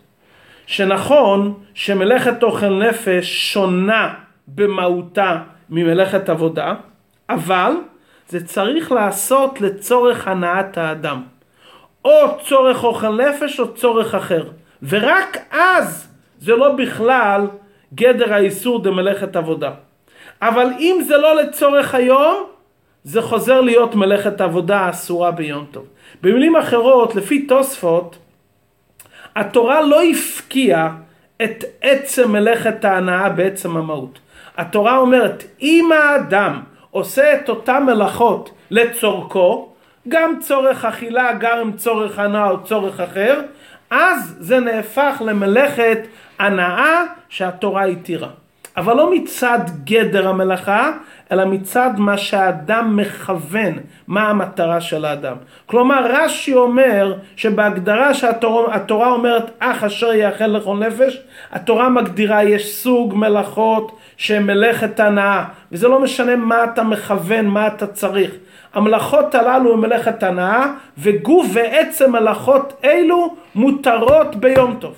שנכון 0.66 1.54
שמלאכת 1.74 2.44
אוכל 2.44 2.70
נפש 2.70 3.54
שונה 3.54 4.14
במהותה 4.48 5.38
ממלאכת 5.70 6.30
עבודה, 6.30 6.74
אבל 7.30 7.72
זה 8.30 8.46
צריך 8.46 8.92
לעשות 8.92 9.62
לצורך 9.62 10.28
הנעת 10.28 10.78
האדם. 10.78 11.22
או 12.06 12.40
צורך 12.46 12.84
אוכל 12.84 13.16
נפש 13.16 13.60
או 13.60 13.74
צורך 13.74 14.16
אחר. 14.16 14.44
ורק 14.84 15.38
אז 15.52 16.08
זה 16.40 16.56
לא 16.56 16.72
בכלל 16.72 17.48
גדר 17.94 18.34
האיסור 18.34 18.84
דמלאכת 18.84 19.36
עבודה. 19.36 19.72
אבל 20.42 20.68
אם 20.80 21.02
זה 21.08 21.18
לא 21.18 21.36
לצורך 21.36 21.96
היום, 21.96 22.44
זה 23.04 23.22
חוזר 23.22 23.62
להיות 23.62 23.96
מלאכת 23.96 24.42
עבודה 24.42 24.90
אסורה 24.90 25.32
ביום 25.32 25.66
טוב. 25.72 25.86
במילים 26.22 26.56
אחרות, 26.56 27.16
לפי 27.16 27.46
תוספות, 27.46 28.18
התורה 29.36 29.82
לא 29.82 30.04
הפקיעה 30.04 30.96
את 31.44 31.64
עצם 31.82 32.32
מלאכת 32.32 32.86
ההנאה 32.86 33.30
בעצם 33.30 33.78
המהות. 33.78 34.20
התורה 34.58 34.98
אומרת, 34.98 35.44
אם 35.62 35.90
האדם 35.92 36.62
עושה 36.91 37.34
את 37.34 37.50
אותן 37.50 37.84
מלאכות 37.84 38.51
לצורכו, 38.72 39.69
גם 40.08 40.39
צורך 40.39 40.86
אכילה, 40.86 41.34
גם 41.39 41.72
צורך 41.77 42.19
הנאה 42.19 42.50
או 42.50 42.63
צורך 42.63 43.00
אחר, 43.00 43.41
אז 43.89 44.36
זה 44.39 44.60
נהפך 44.60 45.22
למלאכת 45.25 46.00
הנאה 46.39 47.03
שהתורה 47.29 47.84
התירה. 47.84 48.29
אבל 48.77 48.96
לא 48.96 49.12
מצד 49.12 49.60
גדר 49.84 50.27
המלאכה, 50.27 50.91
אלא 51.31 51.46
מצד 51.46 51.89
מה 51.98 52.17
שהאדם 52.17 52.96
מכוון, 52.96 53.79
מה 54.08 54.29
המטרה 54.29 54.81
של 54.81 55.05
האדם. 55.05 55.36
כלומר, 55.65 56.05
רש"י 56.10 56.53
אומר 56.53 57.15
שבהגדרה 57.36 58.13
שהתורה 58.13 59.12
אומרת 59.12 59.51
אך 59.60 59.84
אשר 59.84 60.13
יאכל 60.13 60.48
לכל 60.48 60.77
נפש, 60.77 61.22
התורה 61.51 61.89
מגדירה 61.89 62.43
יש 62.43 62.75
סוג 62.75 63.15
מלאכות 63.15 63.99
שהן 64.20 64.44
מלאכת 64.44 65.00
הנאה, 65.00 65.44
וזה 65.72 65.88
לא 65.88 66.00
משנה 66.00 66.36
מה 66.36 66.64
אתה 66.64 66.84
מכוון, 66.84 67.46
מה 67.48 67.68
אתה 67.68 67.88
צריך. 67.88 68.32
המלאכות 68.74 69.36
הללו 69.36 69.74
הן 69.74 69.80
מלאכת 69.80 70.24
הנאה, 70.24 70.66
וגוף 70.98 71.48
ועצם 71.54 72.12
מלאכות 72.12 72.74
אלו 72.84 73.36
מותרות 73.56 74.36
ביום 74.36 74.78
טוב. 74.80 74.96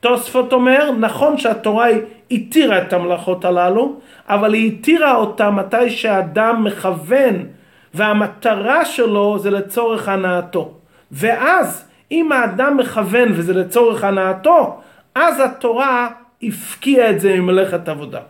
תוספות 0.00 0.52
אומר, 0.52 0.90
נכון 0.98 1.38
שהתורה 1.38 1.86
התירה 2.30 2.78
את 2.78 2.92
המלאכות 2.92 3.44
הללו, 3.44 3.94
אבל 4.28 4.54
היא 4.54 4.72
התירה 4.72 5.14
אותה 5.14 5.50
מתי 5.50 5.90
שאדם 5.90 6.64
מכוון 6.64 7.46
והמטרה 7.94 8.84
שלו 8.84 9.38
זה 9.38 9.50
לצורך 9.50 10.08
הנאתו. 10.08 10.74
ואז 11.12 11.88
אם 12.12 12.32
האדם 12.32 12.76
מכוון 12.76 13.28
וזה 13.32 13.54
לצורך 13.54 14.04
הנאתו, 14.04 14.80
אז 15.14 15.40
התורה 15.40 16.08
הפקיעה 16.42 17.10
את 17.10 17.20
זה 17.20 17.36
ממלאכת 17.36 17.88
עבודה. 17.88 18.20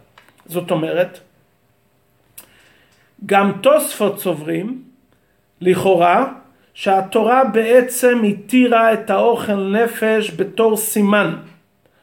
זאת 0.46 0.70
אומרת, 0.70 1.18
גם 3.26 3.52
תוספות 3.60 4.18
סוברים, 4.18 4.82
לכאורה, 5.60 6.32
שהתורה 6.74 7.44
בעצם 7.44 8.22
התירה 8.28 8.92
את 8.92 9.10
האוכל 9.10 9.56
נפש 9.56 10.32
בתור 10.36 10.76
סימן, 10.76 11.36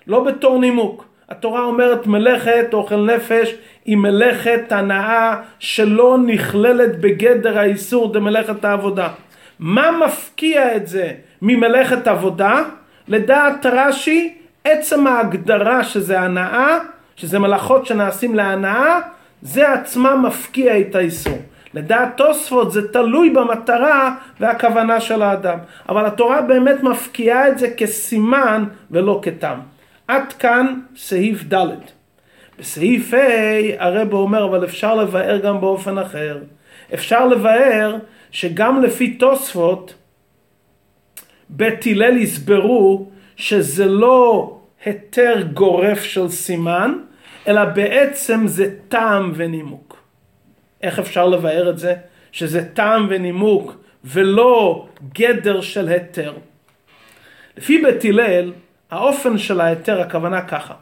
לא 0.08 0.24
בתור 0.24 0.60
נימוק. 0.60 1.06
התורה 1.30 1.64
אומרת 1.64 2.08
מלאכת 2.08 2.74
אוכל 2.74 3.06
נפש 3.06 3.56
היא 3.86 3.98
מלאכת 3.98 4.72
הנאה 4.72 5.36
שלא 5.60 6.18
נכללת 6.26 7.00
בגדר 7.02 7.60
האיסור 7.60 8.14
דמלאכת 8.14 8.66
העבודה. 8.66 9.10
מה 9.60 9.92
מפקיע 10.06 10.76
את 10.76 10.88
זה 10.88 11.12
ממלאכת 11.42 12.08
עבודה? 12.08 12.64
לדעת 13.08 13.66
רש"י, 13.66 14.38
עצם 14.64 15.08
ההגדרה 15.08 15.84
שזה 15.84 16.20
הנאה, 16.20 16.78
שזה 17.20 17.40
מלאכות 17.40 17.86
שנעשים 17.86 18.36
להנאה, 18.36 19.00
זה 19.42 19.74
עצמה 19.74 20.16
מפקיע 20.16 20.80
את 20.80 20.96
האיסור. 20.96 21.38
לדעת 21.74 22.18
תוספות 22.18 22.72
זה 22.72 22.92
תלוי 22.94 23.30
במטרה 23.30 24.16
והכוונה 24.40 25.02
של 25.02 25.22
האדם. 25.22 25.58
אבל 25.90 26.06
התורה 26.06 26.42
באמת 26.42 26.84
מפקיעה 26.84 27.48
את 27.48 27.60
זה 27.60 27.70
כסימן 27.78 28.64
ולא 28.92 29.20
כתם. 29.24 29.60
עד 30.08 30.34
כאן 30.34 30.80
סעיף 30.98 31.44
ד'. 31.54 31.68
בסעיף 32.60 33.14
ה' 33.14 33.84
הרב 33.86 34.14
אומר 34.14 34.46
אבל 34.46 34.64
אפשר 34.64 34.96
לבאר 34.96 35.38
גם 35.38 35.62
באופן 35.62 35.98
אחר. 35.98 36.38
אפשר 36.94 37.28
לבאר 37.28 37.96
שגם 38.32 38.82
לפי 38.82 39.14
תוספות 39.14 39.94
בית 41.50 41.86
הלל 41.86 42.18
הסברו 42.18 43.10
שזה 43.36 43.86
לא 43.86 44.56
היתר 44.86 45.42
גורף 45.54 46.04
של 46.04 46.30
סימן, 46.30 46.94
אלא 47.48 47.66
בעצם 47.66 48.48
זה 48.48 48.76
טעם 48.88 49.32
ונימוק. 49.36 49.98
איך 50.82 51.00
אפשר 51.00 51.28
לבאר 51.28 51.70
את 51.70 51.80
זה? 51.80 51.96
שזה 52.32 52.66
טעם 52.74 53.08
ונימוק 53.10 53.76
ולא 54.04 54.86
גדר 55.14 55.62
של 55.62 55.88
היתר. 55.88 56.34
לפי 57.58 57.82
בית 57.82 58.06
הלל, 58.06 58.54
האופן 58.92 59.38
של 59.38 59.62
ההיתר, 59.62 60.02
הכוונה 60.02 60.42
ככה. 60.42 60.74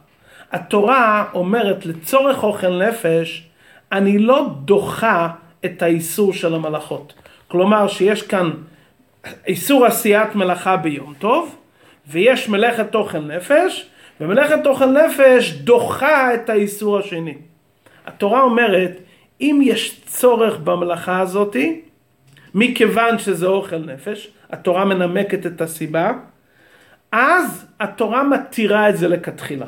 התורה 0.51 1.25
אומרת 1.33 1.85
לצורך 1.85 2.43
אוכל 2.43 2.87
נפש, 2.87 3.47
אני 3.91 4.19
לא 4.19 4.49
דוחה 4.65 5.29
את 5.65 5.81
האיסור 5.81 6.33
של 6.33 6.55
המלאכות. 6.55 7.13
כלומר 7.47 7.87
שיש 7.87 8.21
כאן 8.21 8.51
איסור 9.47 9.85
עשיית 9.85 10.35
מלאכה 10.35 10.77
ביום 10.77 11.13
טוב, 11.19 11.55
ויש 12.07 12.49
מלאכת 12.49 12.95
אוכל 12.95 13.19
נפש, 13.19 13.89
ומלאכת 14.21 14.65
אוכל 14.67 14.85
נפש 14.85 15.51
דוחה 15.51 16.33
את 16.33 16.49
האיסור 16.49 16.99
השני. 16.99 17.33
התורה 18.05 18.41
אומרת, 18.41 18.91
אם 19.41 19.59
יש 19.63 20.01
צורך 20.05 20.57
במלאכה 20.57 21.19
הזאתי, 21.19 21.81
מכיוון 22.53 23.19
שזה 23.19 23.47
אוכל 23.47 23.77
נפש, 23.77 24.31
התורה 24.49 24.85
מנמקת 24.85 25.45
את 25.45 25.61
הסיבה, 25.61 26.11
אז 27.11 27.65
התורה 27.79 28.23
מתירה 28.23 28.89
את 28.89 28.97
זה 28.97 29.07
לכתחילה. 29.07 29.65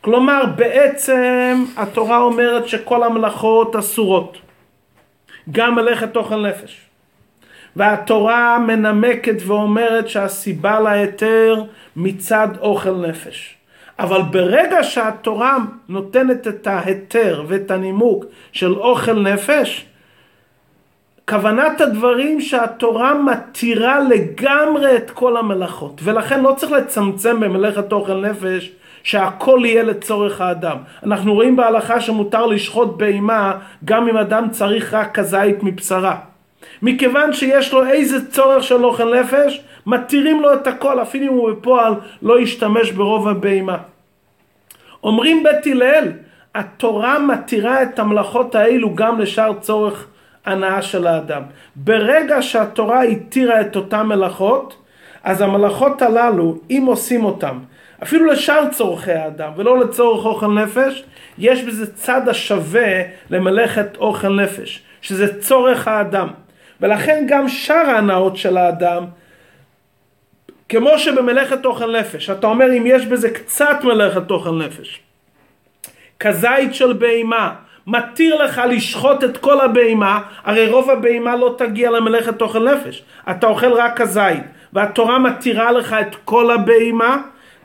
כלומר, 0.00 0.42
בעצם 0.56 1.64
התורה 1.76 2.18
אומרת 2.18 2.68
שכל 2.68 3.02
המלאכות 3.02 3.76
אסורות. 3.76 4.38
גם 5.50 5.74
מלאכת 5.74 6.16
אוכל 6.16 6.46
נפש. 6.48 6.80
והתורה 7.76 8.58
מנמקת 8.58 9.36
ואומרת 9.46 10.08
שהסיבה 10.08 10.80
להיתר 10.80 11.64
מצד 11.96 12.48
אוכל 12.60 12.94
נפש. 12.94 13.57
אבל 13.98 14.22
ברגע 14.22 14.82
שהתורה 14.82 15.56
נותנת 15.88 16.48
את 16.48 16.66
ההיתר 16.66 17.44
ואת 17.48 17.70
הנימוק 17.70 18.24
של 18.52 18.74
אוכל 18.74 19.20
נפש, 19.20 19.86
כוונת 21.28 21.80
הדברים 21.80 22.40
שהתורה 22.40 23.14
מתירה 23.14 23.98
לגמרי 24.00 24.96
את 24.96 25.10
כל 25.10 25.36
המלאכות 25.36 26.00
ולכן 26.04 26.40
לא 26.40 26.54
צריך 26.56 26.72
לצמצם 26.72 27.40
במלאכת 27.40 27.92
אוכל 27.92 28.14
נפש 28.14 28.72
שהכל 29.02 29.60
יהיה 29.64 29.82
לצורך 29.82 30.40
האדם. 30.40 30.76
אנחנו 31.02 31.34
רואים 31.34 31.56
בהלכה 31.56 32.00
שמותר 32.00 32.46
לשחוט 32.46 32.96
בהמה 32.96 33.52
גם 33.84 34.08
אם 34.08 34.16
אדם 34.16 34.48
צריך 34.50 34.94
רק 34.94 35.14
כזית 35.14 35.62
מבשרה. 35.62 36.16
מכיוון 36.82 37.32
שיש 37.32 37.72
לו 37.72 37.86
איזה 37.86 38.30
צורך 38.30 38.62
של 38.62 38.84
אוכל 38.84 39.20
נפש, 39.20 39.62
מתירים 39.88 40.40
לו 40.40 40.54
את 40.54 40.66
הכל, 40.66 41.02
אפילו 41.02 41.32
אם 41.32 41.38
הוא 41.38 41.50
בפועל 41.50 41.94
לא 42.22 42.40
ישתמש 42.40 42.90
ברוב 42.90 43.28
הבהמה. 43.28 43.78
אומרים 45.02 45.42
בית 45.42 45.66
הלל, 45.66 46.12
התורה 46.54 47.18
מתירה 47.18 47.82
את 47.82 47.98
המלאכות 47.98 48.54
האלו 48.54 48.94
גם 48.94 49.20
לשאר 49.20 49.52
צורך 49.60 50.06
הנאה 50.44 50.82
של 50.82 51.06
האדם. 51.06 51.42
ברגע 51.76 52.42
שהתורה 52.42 53.02
התירה 53.02 53.60
את 53.60 53.76
אותן 53.76 54.02
מלאכות, 54.02 54.76
אז 55.24 55.40
המלאכות 55.40 56.02
הללו, 56.02 56.58
אם 56.70 56.84
עושים 56.86 57.24
אותן, 57.24 57.58
אפילו 58.02 58.26
לשאר 58.26 58.64
צורכי 58.70 59.12
האדם 59.12 59.52
ולא 59.56 59.80
לצורך 59.80 60.24
אוכל 60.24 60.46
נפש, 60.46 61.04
יש 61.38 61.62
בזה 61.62 61.94
צד 61.94 62.28
השווה 62.28 63.02
למלאכת 63.30 63.96
אוכל 63.96 64.42
נפש, 64.42 64.82
שזה 65.00 65.40
צורך 65.40 65.88
האדם. 65.88 66.28
ולכן 66.80 67.24
גם 67.28 67.48
שאר 67.48 67.90
ההנאות 67.90 68.36
של 68.36 68.56
האדם, 68.56 69.04
כמו 70.68 70.98
שבמלאכת 70.98 71.66
אוכל 71.66 72.00
נפש, 72.00 72.30
אתה 72.30 72.46
אומר 72.46 72.66
אם 72.78 72.84
יש 72.86 73.06
בזה 73.06 73.30
קצת 73.30 73.78
מלאכת 73.84 74.30
אוכל 74.30 74.50
נפש, 74.50 75.00
כזית 76.20 76.74
של 76.74 76.92
בהמה, 76.92 77.54
מתיר 77.86 78.42
לך 78.44 78.62
לשחוט 78.68 79.24
את 79.24 79.36
כל 79.36 79.60
הבהמה, 79.60 80.20
הרי 80.44 80.68
רוב 80.68 80.90
הבהמה 80.90 81.36
לא 81.36 81.54
תגיע 81.58 81.90
למלאכת 81.90 82.42
אוכל 82.42 82.72
נפש, 82.72 83.02
אתה 83.30 83.46
אוכל 83.46 83.72
רק 83.72 84.00
כזית, 84.00 84.42
והתורה 84.72 85.18
מתירה 85.18 85.72
לך 85.72 85.96
את 86.00 86.16
כל 86.24 86.50
הבהמה, 86.50 87.16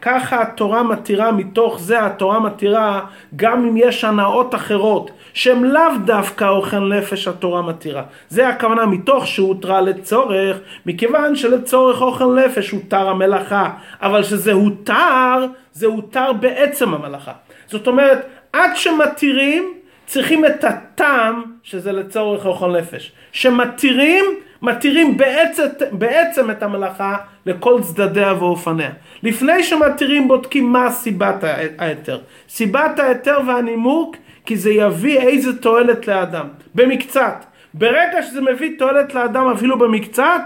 ככה 0.06 0.42
התורה 0.42 0.84
מתירה, 0.84 1.32
מתוך 1.32 1.80
זה 1.80 2.06
התורה 2.06 2.40
מתירה 2.40 3.02
גם 3.36 3.66
אם 3.68 3.78
יש 3.78 4.04
הנאות 4.04 4.56
אחרות 4.56 5.12
שהן 5.34 5.64
לאו 5.64 5.98
דווקא 6.06 6.46
אוכל 6.46 6.80
נפש 6.80 7.28
התורה 7.28 7.62
מתירה. 7.62 8.04
זה 8.30 8.48
הכוונה 8.48 8.86
מתוך 8.86 9.28
שהותרה 9.28 9.82
לצורך, 9.82 10.58
מכיוון 10.86 11.36
שלצורך 11.36 12.02
אוכל 12.02 12.40
נפש 12.46 12.72
הותר 12.72 13.10
המלאכה, 13.10 13.70
אבל 14.02 14.24
שזה 14.24 14.52
הותר, 14.52 15.46
זה 15.74 15.88
הותר 15.88 16.34
בעצם 16.34 16.94
המלאכה. 16.94 17.32
זאת 17.68 17.88
אומרת, 17.88 18.26
עד 18.54 18.72
שמתירים 18.76 19.74
צריכים 20.06 20.46
את 20.46 20.64
הטעם 20.64 21.44
שזה 21.64 21.92
לצורך 21.92 22.46
אוכל 22.46 22.78
נפש. 22.78 23.12
שמתירים, 23.32 24.26
מתירים 24.64 25.18
בעצם, 25.18 25.64
בעצם 25.92 26.52
את 26.52 26.64
המלאכה 26.64 27.16
לכל 27.46 27.82
צדדיה 27.82 28.34
ואופניה. 28.40 28.90
לפני 29.24 29.64
שמתירים 29.64 30.28
בודקים 30.28 30.72
מה 30.72 30.92
סיבת 30.92 31.44
ההיתר. 31.78 32.20
סיבת 32.50 33.00
ההיתר 33.00 33.40
והנימוק 33.48 34.16
כי 34.46 34.58
זה 34.58 34.72
יביא 34.72 35.20
איזה 35.20 35.58
תועלת 35.58 36.08
לאדם. 36.08 36.48
במקצת. 36.76 37.46
ברגע 37.74 38.24
שזה 38.24 38.42
מביא 38.42 38.72
תועלת 38.78 39.16
לאדם 39.16 39.52
אפילו 39.52 39.80
במקצת, 39.80 40.42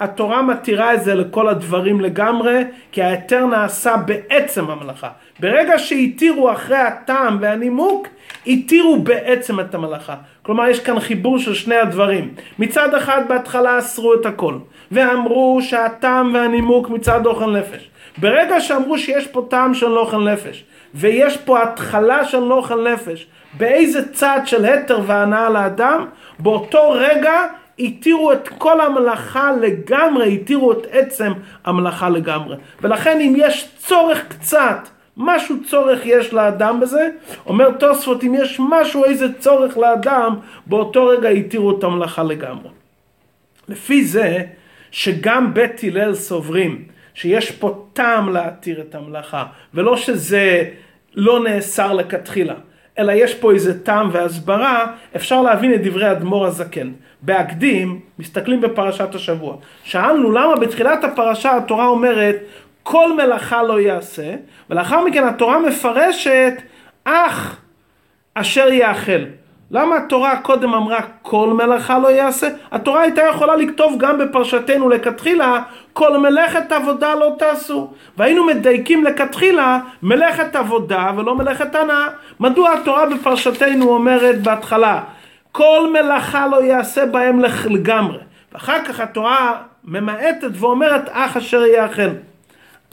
התורה 0.00 0.42
מתירה 0.42 0.94
את 0.94 1.04
זה 1.04 1.14
לכל 1.14 1.48
הדברים 1.48 2.00
לגמרי, 2.00 2.64
כי 2.92 3.02
ההיתר 3.02 3.46
נעשה 3.46 3.96
בעצם 3.96 4.70
המלאכה. 4.70 5.08
ברגע 5.40 5.78
שהתירו 5.78 6.52
אחרי 6.52 6.76
הטעם 6.76 7.38
והנימוק, 7.40 8.08
התירו 8.46 8.98
בעצם 8.98 9.60
את 9.60 9.74
המלאכה. 9.74 10.14
כלומר, 10.42 10.68
יש 10.68 10.80
כאן 10.80 11.00
חיבור 11.00 11.38
של 11.38 11.54
שני 11.54 11.76
הדברים. 11.76 12.34
מצד 12.58 12.94
אחד 12.94 13.22
בהתחלה 13.28 13.78
אסרו 13.78 14.14
את 14.14 14.26
הכל, 14.26 14.54
ואמרו 14.92 15.58
שהטעם 15.62 16.34
והנימוק 16.34 16.90
מצד 16.90 17.26
אוכל 17.26 17.50
נפש. 17.50 17.90
ברגע 18.18 18.60
שאמרו 18.60 18.98
שיש 18.98 19.26
פה 19.26 19.46
טעם 19.50 19.74
של 19.74 19.98
אוכל 19.98 20.32
נפש, 20.32 20.64
ויש 20.94 21.36
פה 21.36 21.62
התחלה 21.62 22.24
של 22.24 22.52
אוכל 22.52 22.92
נפש, 22.92 23.26
באיזה 23.58 24.12
צד 24.12 24.40
של 24.44 24.64
התר 24.64 25.00
והנאה 25.06 25.50
לאדם, 25.50 26.06
באותו 26.38 26.90
רגע 26.90 27.46
התירו 27.84 28.32
את 28.32 28.48
כל 28.48 28.80
המלאכה 28.80 29.52
לגמרי, 29.52 30.34
התירו 30.34 30.72
את 30.72 30.86
עצם 30.90 31.32
המלאכה 31.64 32.08
לגמרי. 32.08 32.56
ולכן 32.82 33.20
אם 33.20 33.34
יש 33.36 33.68
צורך 33.78 34.24
קצת, 34.28 34.88
משהו 35.16 35.56
צורך 35.66 36.00
יש 36.04 36.32
לאדם 36.32 36.80
בזה, 36.80 37.08
אומר 37.46 37.70
תוספות, 37.70 38.24
אם 38.24 38.34
יש 38.34 38.60
משהו, 38.70 39.04
איזה 39.04 39.26
צורך 39.38 39.78
לאדם, 39.78 40.36
באותו 40.66 41.06
רגע 41.06 41.28
התירו 41.28 41.78
את 41.78 41.84
המלאכה 41.84 42.22
לגמרי. 42.22 42.68
לפי 43.68 44.04
זה, 44.04 44.42
שגם 44.90 45.54
בית 45.54 45.80
הלל 45.84 46.14
סוברים 46.14 46.84
שיש 47.14 47.50
פה 47.50 47.86
טעם 47.92 48.32
להתיר 48.32 48.80
את 48.80 48.94
המלאכה, 48.94 49.44
ולא 49.74 49.96
שזה 49.96 50.64
לא 51.14 51.44
נאסר 51.44 51.92
לכתחילה. 51.92 52.54
אלא 52.98 53.12
יש 53.12 53.34
פה 53.34 53.52
איזה 53.52 53.84
טעם 53.84 54.08
והסברה, 54.12 54.86
אפשר 55.16 55.42
להבין 55.42 55.74
את 55.74 55.82
דברי 55.82 56.10
אדמו"ר 56.10 56.46
הזקן. 56.46 56.92
בהקדים, 57.22 58.00
מסתכלים 58.18 58.60
בפרשת 58.60 59.14
השבוע. 59.14 59.56
שאלנו 59.84 60.32
למה 60.32 60.56
בתחילת 60.56 61.04
הפרשה 61.04 61.56
התורה 61.56 61.86
אומרת 61.86 62.36
כל 62.82 63.12
מלאכה 63.16 63.62
לא 63.62 63.80
יעשה, 63.80 64.34
ולאחר 64.70 65.04
מכן 65.04 65.24
התורה 65.24 65.58
מפרשת 65.58 66.54
אך 67.04 67.60
אשר 68.34 68.72
יאכל. 68.72 69.22
למה 69.70 69.96
התורה 69.96 70.36
קודם 70.36 70.74
אמרה 70.74 71.00
כל 71.22 71.48
מלאכה 71.48 71.98
לא 71.98 72.08
יעשה? 72.08 72.48
התורה 72.72 73.00
הייתה 73.00 73.22
יכולה 73.22 73.56
לכתוב 73.56 73.94
גם 73.98 74.18
בפרשתנו 74.18 74.88
לכתחילה 74.88 75.62
כל 75.92 76.18
מלאכת 76.18 76.72
עבודה 76.72 77.14
לא 77.14 77.34
תעשו. 77.38 77.90
והיינו 78.16 78.44
מדייקים 78.44 79.04
לכתחילה 79.04 79.78
מלאכת 80.02 80.56
עבודה 80.56 81.10
ולא 81.16 81.34
מלאכת 81.34 81.74
הנאה. 81.74 82.08
מדוע 82.40 82.72
התורה 82.72 83.06
בפרשתנו 83.06 83.88
אומרת 83.88 84.42
בהתחלה 84.42 85.00
כל 85.52 85.92
מלאכה 85.92 86.46
לא 86.46 86.64
יעשה 86.64 87.06
בהם 87.06 87.40
לגמרי. 87.70 88.18
ואחר 88.52 88.84
כך 88.84 89.00
התורה 89.00 89.62
ממעטת 89.84 90.50
ואומרת 90.52 91.08
אך 91.10 91.36
אשר 91.36 91.62
יאכל. 91.64 92.10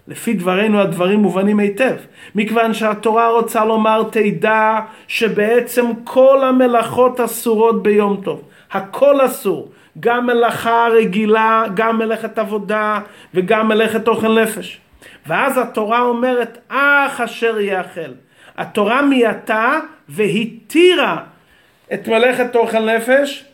לפי 0.07 0.33
דברינו 0.33 0.81
הדברים 0.81 1.19
מובנים 1.19 1.59
היטב. 1.59 1.95
מכיוון 2.35 2.73
שהתורה 2.73 3.29
רוצה 3.29 3.65
לומר 3.65 4.03
תדע 4.11 4.79
שבעצם 5.07 5.85
כל 6.03 6.43
המלאכות 6.43 7.19
אסורות 7.19 7.83
ביום 7.83 8.21
טוב. 8.23 8.41
הכל 8.71 9.25
אסור. 9.25 9.71
גם 9.99 10.25
מלאכה 10.25 10.87
רגילה, 10.91 11.63
גם 11.73 11.97
מלאכת 11.97 12.37
עבודה 12.37 12.99
וגם 13.33 13.67
מלאכת 13.67 14.07
אוכל 14.07 14.41
נפש. 14.41 14.79
ואז 15.27 15.57
התורה 15.57 16.01
אומרת 16.01 16.57
אך 16.69 17.21
אשר 17.21 17.59
יאכל. 17.59 18.11
התורה 18.57 19.01
מיעטה 19.01 19.79
והתירה 20.09 21.17
את 21.93 22.07
מלאכת 22.07 22.55
אוכל 22.55 22.95
נפש 22.95 23.45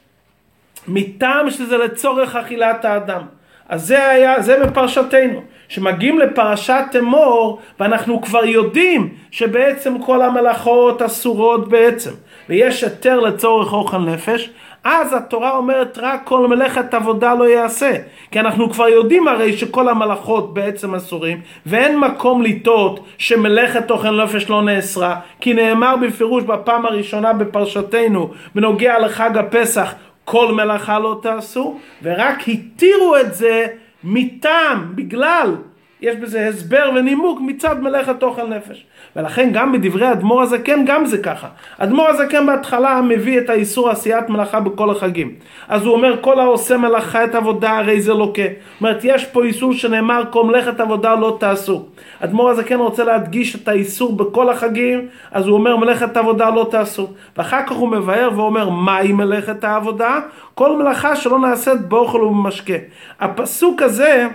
מטעם 0.88 1.50
שזה 1.50 1.78
לצורך 1.78 2.36
אכילת 2.36 2.86
האדם. 2.86 3.22
אז 3.70 3.88
זה 3.88 4.10
היה, 4.10 4.42
זה 4.42 4.66
בפרשתנו. 4.66 5.42
שמגיעים 5.68 6.20
לפרשת 6.20 6.84
אמור 7.00 7.60
ואנחנו 7.80 8.22
כבר 8.22 8.46
יודעים 8.46 9.14
שבעצם 9.32 10.02
כל 10.02 10.22
המלאכות 10.22 11.02
אסורות 11.02 11.70
בעצם 11.70 12.12
ויש 12.50 12.84
היתר 12.84 13.20
לצורך 13.20 13.74
אוכל 13.74 13.98
נפש 13.98 14.50
אז 14.86 15.14
התורה 15.14 15.58
אומרת 15.58 15.98
רק 16.02 16.22
כל 16.24 16.48
מלאכת 16.48 16.94
עבודה 16.94 17.34
לא 17.34 17.50
יעשה. 17.50 17.92
כי 18.32 18.40
אנחנו 18.40 18.70
כבר 18.70 18.88
יודעים 18.88 19.28
הרי 19.28 19.58
שכל 19.58 19.90
המלאכות 19.90 20.54
בעצם 20.54 20.96
אסורים 20.96 21.42
ואין 21.66 22.00
מקום 22.00 22.42
לטעות 22.42 23.00
שמלאכת 23.18 23.92
אוכל 23.92 24.24
נפש 24.24 24.50
לא 24.50 24.62
נאסרה 24.62 25.20
כי 25.42 25.54
נאמר 25.54 25.96
בפירוש 25.96 26.44
בפעם 26.44 26.86
הראשונה 26.86 27.34
בפרשתנו 27.34 28.32
בנוגע 28.56 29.00
לחג 29.00 29.38
הפסח 29.38 29.94
כל 30.26 30.52
מלאכה 30.52 31.00
לא 31.00 31.20
תעשו 31.22 31.80
ורק 32.04 32.48
התירו 32.48 33.18
את 33.18 33.34
זה 33.34 33.68
מטעם, 34.04 34.96
בגלל, 34.96 35.56
יש 36.06 36.16
בזה 36.16 36.48
הסבר 36.48 36.90
ונימוק 36.96 37.40
מצד 37.42 37.82
מלאכת 37.82 38.24
אוכל 38.24 38.48
נפש. 38.48 38.86
ולכן 39.16 39.50
גם 39.54 39.72
בדברי 39.72 40.12
אדמו"ר 40.12 40.42
הזקן 40.42 40.86
גם 40.86 41.06
זה 41.06 41.18
ככה. 41.18 41.48
אדמו"ר 41.78 42.08
הזקן 42.08 42.46
בהתחלה 42.46 43.02
מביא 43.02 43.40
את 43.40 43.50
האיסור 43.50 43.90
עשיית 43.90 44.30
מלאכה 44.30 44.60
בכל 44.60 44.90
החגים. 44.90 45.36
אז 45.68 45.86
הוא 45.86 45.94
אומר 45.94 46.22
כל 46.22 46.40
העושה 46.40 46.78
מלאכה 46.78 47.24
את 47.24 47.36
עבודה 47.36 47.78
הרי 47.78 48.02
זה 48.02 48.14
לוקה. 48.14 48.42
זאת 48.42 48.82
אומרת 48.82 49.00
יש 49.04 49.26
פה 49.26 49.44
איסור 49.44 49.74
שנאמר 49.74 50.24
כל 50.30 50.44
מלאכת 50.44 50.80
עבודה 50.80 51.16
לא 51.16 51.38
תעשו. 51.40 51.86
אדמו"ר 52.20 52.50
הזקן 52.50 52.80
רוצה 52.80 53.04
להדגיש 53.04 53.56
את 53.56 53.68
האיסור 53.68 54.16
בכל 54.16 54.50
החגים 54.50 55.08
אז 55.32 55.48
הוא 55.48 55.54
אומר 55.58 55.76
מלאכת 55.78 56.18
עבודה 56.18 56.50
לא 56.50 56.68
תעשו. 56.72 57.08
ואחר 57.38 57.66
כך 57.66 57.72
הוא 57.72 57.90
מבאר 57.90 58.30
ואומר 58.36 58.70
מהי 58.70 59.12
מלאכת 59.12 59.64
העבודה? 59.64 60.20
כל 60.54 60.78
מלאכה 60.78 61.16
שלא 61.16 61.40
נעשית 61.40 61.82
באוכל 61.82 62.22
ובמשקה. 62.22 62.74
הפסוק 63.20 63.82
הזה 63.82 64.28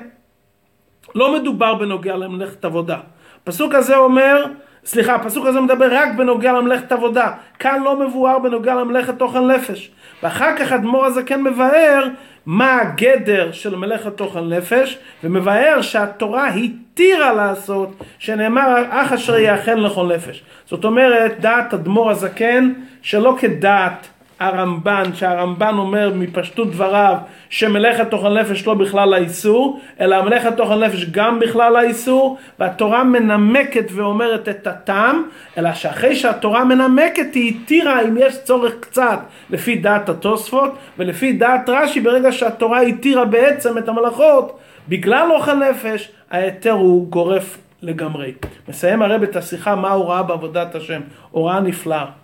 לא 1.15 1.35
מדובר 1.35 1.75
בנוגע 1.75 2.17
למלאכת 2.17 2.65
עבודה. 2.65 2.99
הפסוק 3.43 3.75
הזה 3.75 3.97
אומר 3.97 4.45
סליחה, 4.85 5.15
הפסוק 5.15 5.47
הזה 5.47 5.61
מדבר 5.61 5.89
רק 5.91 6.09
בנוגע 6.17 6.53
למלאכת 6.53 6.93
עבודה. 6.93 7.33
כאן 7.59 7.83
לא 7.83 7.97
מבואר 7.97 8.39
בנוגע 8.39 8.75
למלאכת 8.75 9.23
אוכל 9.23 9.41
נפש. 9.41 9.91
ואחר 10.23 10.57
כך 10.57 10.73
אדמו"ר 10.73 11.07
הזקן 11.07 11.43
מבאר 11.43 12.09
מה 12.47 12.81
הגדר 12.81 13.53
של 13.53 13.77
מלאכת 13.77 14.21
אוכל 14.21 14.41
נפש, 14.41 14.99
ומבאר 15.25 15.83
שהתורה 15.83 16.49
התירה 16.49 17.33
לעשות, 17.33 17.93
שנאמר 18.19 18.85
אך 18.91 19.13
אשר 19.13 19.39
יאכל 19.39 19.75
לכל 19.75 20.13
נפש. 20.15 20.43
זאת 20.67 20.85
אומרת, 20.85 21.41
דעת 21.41 21.75
אדמו"ר 21.75 22.11
הזקן 22.11 22.73
שלא 23.03 23.37
כדעת 23.41 24.09
הרמב"ן, 24.41 25.03
שהרמב"ן 25.15 25.75
אומר 25.79 26.13
מפשטות 26.15 26.71
דבריו 26.71 27.17
שמלאכת 27.51 28.13
אוכל 28.13 28.41
נפש 28.41 28.67
לא 28.67 28.75
בכלל 28.75 29.15
האיסור, 29.15 29.81
אלא 30.01 30.23
מלאכת 30.23 30.61
אוכל 30.61 30.87
נפש 30.87 31.05
גם 31.05 31.39
בכלל 31.39 31.77
האיסור, 31.77 32.39
והתורה 32.59 33.05
מנמקת 33.05 33.87
ואומרת 33.95 34.49
את 34.49 34.67
הטעם, 34.67 35.23
אלא 35.59 35.73
שאחרי 35.73 36.17
שהתורה 36.17 36.65
מנמקת 36.65 37.35
היא 37.35 37.55
התירה 37.55 38.03
אם 38.03 38.17
יש 38.21 38.45
צורך 38.45 38.73
קצת 38.81 39.19
לפי 39.51 39.77
דעת 39.77 40.09
התוספות, 40.09 40.75
ולפי 40.99 41.33
דעת 41.33 41.69
רש"י 41.69 42.01
ברגע 42.01 42.33
שהתורה 42.33 42.81
התירה 42.81 43.25
בעצם 43.25 43.79
את 43.79 43.89
המלאכות, 43.89 44.59
בגלל 44.89 45.33
אוכל 45.33 45.55
נפש, 45.55 46.11
ההיתר 46.31 46.73
הוא 46.73 47.09
גורף 47.09 47.59
לגמרי. 47.83 48.33
מסיים 48.69 49.03
הרב 49.03 49.23
את 49.23 49.37
השיחה 49.37 49.75
מה 49.75 49.91
הוא 49.91 50.05
ראה 50.05 50.23
בעבודת 50.23 50.75
השם, 50.75 51.01
הוראה 51.31 51.61
נפלאה. 51.61 52.20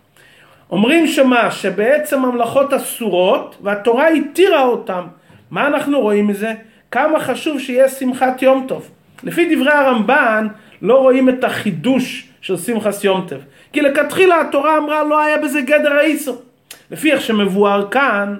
אומרים 0.70 1.06
שמה? 1.06 1.50
שבעצם 1.50 2.24
המלאכות 2.24 2.72
אסורות 2.72 3.56
והתורה 3.62 4.08
התירה 4.08 4.62
אותן. 4.62 5.02
מה 5.50 5.66
אנחנו 5.66 6.00
רואים 6.00 6.26
מזה? 6.26 6.52
כמה 6.90 7.20
חשוב 7.20 7.60
שיהיה 7.60 7.88
שמחת 7.88 8.42
יום 8.42 8.64
טוב. 8.68 8.90
לפי 9.22 9.56
דברי 9.56 9.72
הרמב"ן 9.72 10.46
לא 10.82 10.94
רואים 10.94 11.28
את 11.28 11.44
החידוש 11.44 12.28
של 12.40 12.56
שמחת 12.56 13.04
יום 13.04 13.26
טוב. 13.28 13.38
כי 13.72 13.80
לכתחילה 13.80 14.40
התורה 14.40 14.78
אמרה 14.78 15.04
לא 15.04 15.20
היה 15.20 15.38
בזה 15.38 15.60
גדר 15.60 15.92
האיסו. 15.92 16.36
לפי 16.90 17.12
איך 17.12 17.20
שמבואר 17.20 17.88
כאן 17.90 18.36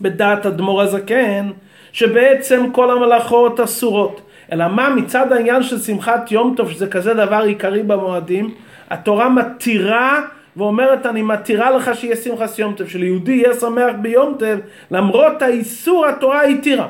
בדעת 0.00 0.46
אדמו"ר 0.46 0.82
הזקן 0.82 1.50
שבעצם 1.92 2.66
כל 2.72 2.90
המלאכות 2.90 3.60
אסורות 3.60 4.20
אלא 4.52 4.68
מה 4.68 4.90
מצד 4.90 5.32
העניין 5.32 5.62
של 5.62 5.78
שמחת 5.78 6.32
יום 6.32 6.54
טוב, 6.56 6.70
שזה 6.70 6.86
כזה 6.86 7.14
דבר 7.14 7.42
עיקרי 7.42 7.82
במועדים, 7.82 8.54
התורה 8.90 9.28
מתירה 9.28 10.20
ואומרת 10.58 11.06
אני 11.06 11.22
מתירה 11.22 11.70
לך 11.70 11.90
שיהיה 11.94 12.16
שמחת 12.16 12.58
יום 12.58 12.74
טוב, 12.74 12.88
שליהודי 12.88 13.32
יהיה 13.32 13.54
שמח 13.54 13.92
ביום 14.00 14.34
טוב, 14.38 14.60
למרות 14.90 15.42
האיסור 15.42 16.06
התורה 16.06 16.42
התירה. 16.42 16.86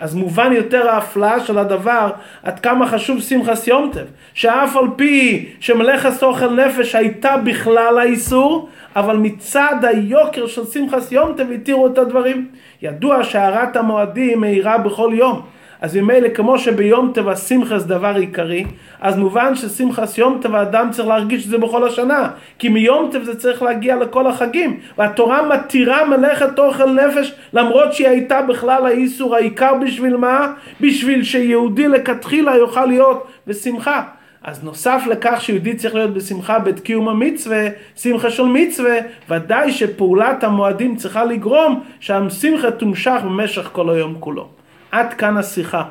אז 0.00 0.14
מובן 0.14 0.52
יותר 0.52 0.88
ההפלאה 0.88 1.40
של 1.40 1.58
הדבר 1.58 2.10
עד 2.42 2.60
כמה 2.60 2.86
חשוב 2.88 3.20
שמחת 3.20 3.68
יום 3.68 3.90
טוב, 3.92 4.02
שאף 4.34 4.76
על 4.76 4.86
פי 4.96 5.46
שמלאכת 5.60 6.22
אוכל 6.22 6.50
נפש 6.50 6.94
הייתה 6.94 7.36
בכלל 7.36 7.98
האיסור, 7.98 8.68
אבל 8.96 9.16
מצד 9.16 9.76
היוקר 9.82 10.46
של 10.46 10.64
שמחת 10.64 11.12
יום 11.12 11.32
טוב 11.36 11.50
התירו 11.50 11.86
את 11.86 11.98
הדברים. 11.98 12.48
ידוע 12.82 13.24
שהארת 13.24 13.76
המועדים 13.76 14.40
מאירה 14.40 14.78
בכל 14.78 15.10
יום. 15.14 15.53
אז 15.80 15.96
ממילא 15.96 16.28
כמו 16.28 16.58
שביום 16.58 17.10
טבע 17.14 17.36
שמחה 17.36 17.78
זה 17.78 17.88
דבר 17.88 18.14
עיקרי, 18.16 18.64
אז 19.00 19.16
מובן 19.18 19.54
ששמחס 19.54 20.18
יום 20.18 20.38
טבע 20.42 20.58
האדם 20.58 20.88
צריך 20.90 21.08
להרגיש 21.08 21.44
את 21.44 21.50
זה 21.50 21.58
בכל 21.58 21.88
השנה, 21.88 22.30
כי 22.58 22.68
מיום 22.68 23.08
טבע 23.12 23.24
זה 23.24 23.38
צריך 23.38 23.62
להגיע 23.62 23.96
לכל 23.96 24.26
החגים, 24.26 24.80
והתורה 24.98 25.48
מתירה 25.48 26.04
מלאכת 26.04 26.58
אוכל 26.58 26.92
נפש 26.92 27.34
למרות 27.52 27.92
שהיא 27.92 28.08
הייתה 28.08 28.42
בכלל 28.42 28.86
האיסור 28.86 29.36
העיקר 29.36 29.74
בשביל 29.74 30.16
מה? 30.16 30.52
בשביל 30.80 31.24
שיהודי 31.24 31.88
לכתחילה 31.88 32.56
יוכל 32.56 32.86
להיות 32.86 33.26
בשמחה. 33.46 34.02
אז 34.44 34.64
נוסף 34.64 35.02
לכך 35.10 35.40
שיהודי 35.40 35.74
צריך 35.74 35.94
להיות 35.94 36.14
בשמחה 36.14 36.58
בעת 36.58 36.80
קיום 36.80 37.08
המצווה, 37.08 37.66
שמחה 37.96 38.30
של 38.30 38.42
מצווה, 38.42 38.94
ודאי 39.30 39.72
שפעולת 39.72 40.44
המועדים 40.44 40.96
צריכה 40.96 41.24
לגרום 41.24 41.80
שהשמחה 42.00 42.70
תומשך 42.70 43.20
במשך 43.24 43.68
כל 43.72 43.90
היום 43.90 44.16
כולו. 44.20 44.63
עד 44.94 45.14
כאן 45.14 45.36
השיחה. 45.36 45.84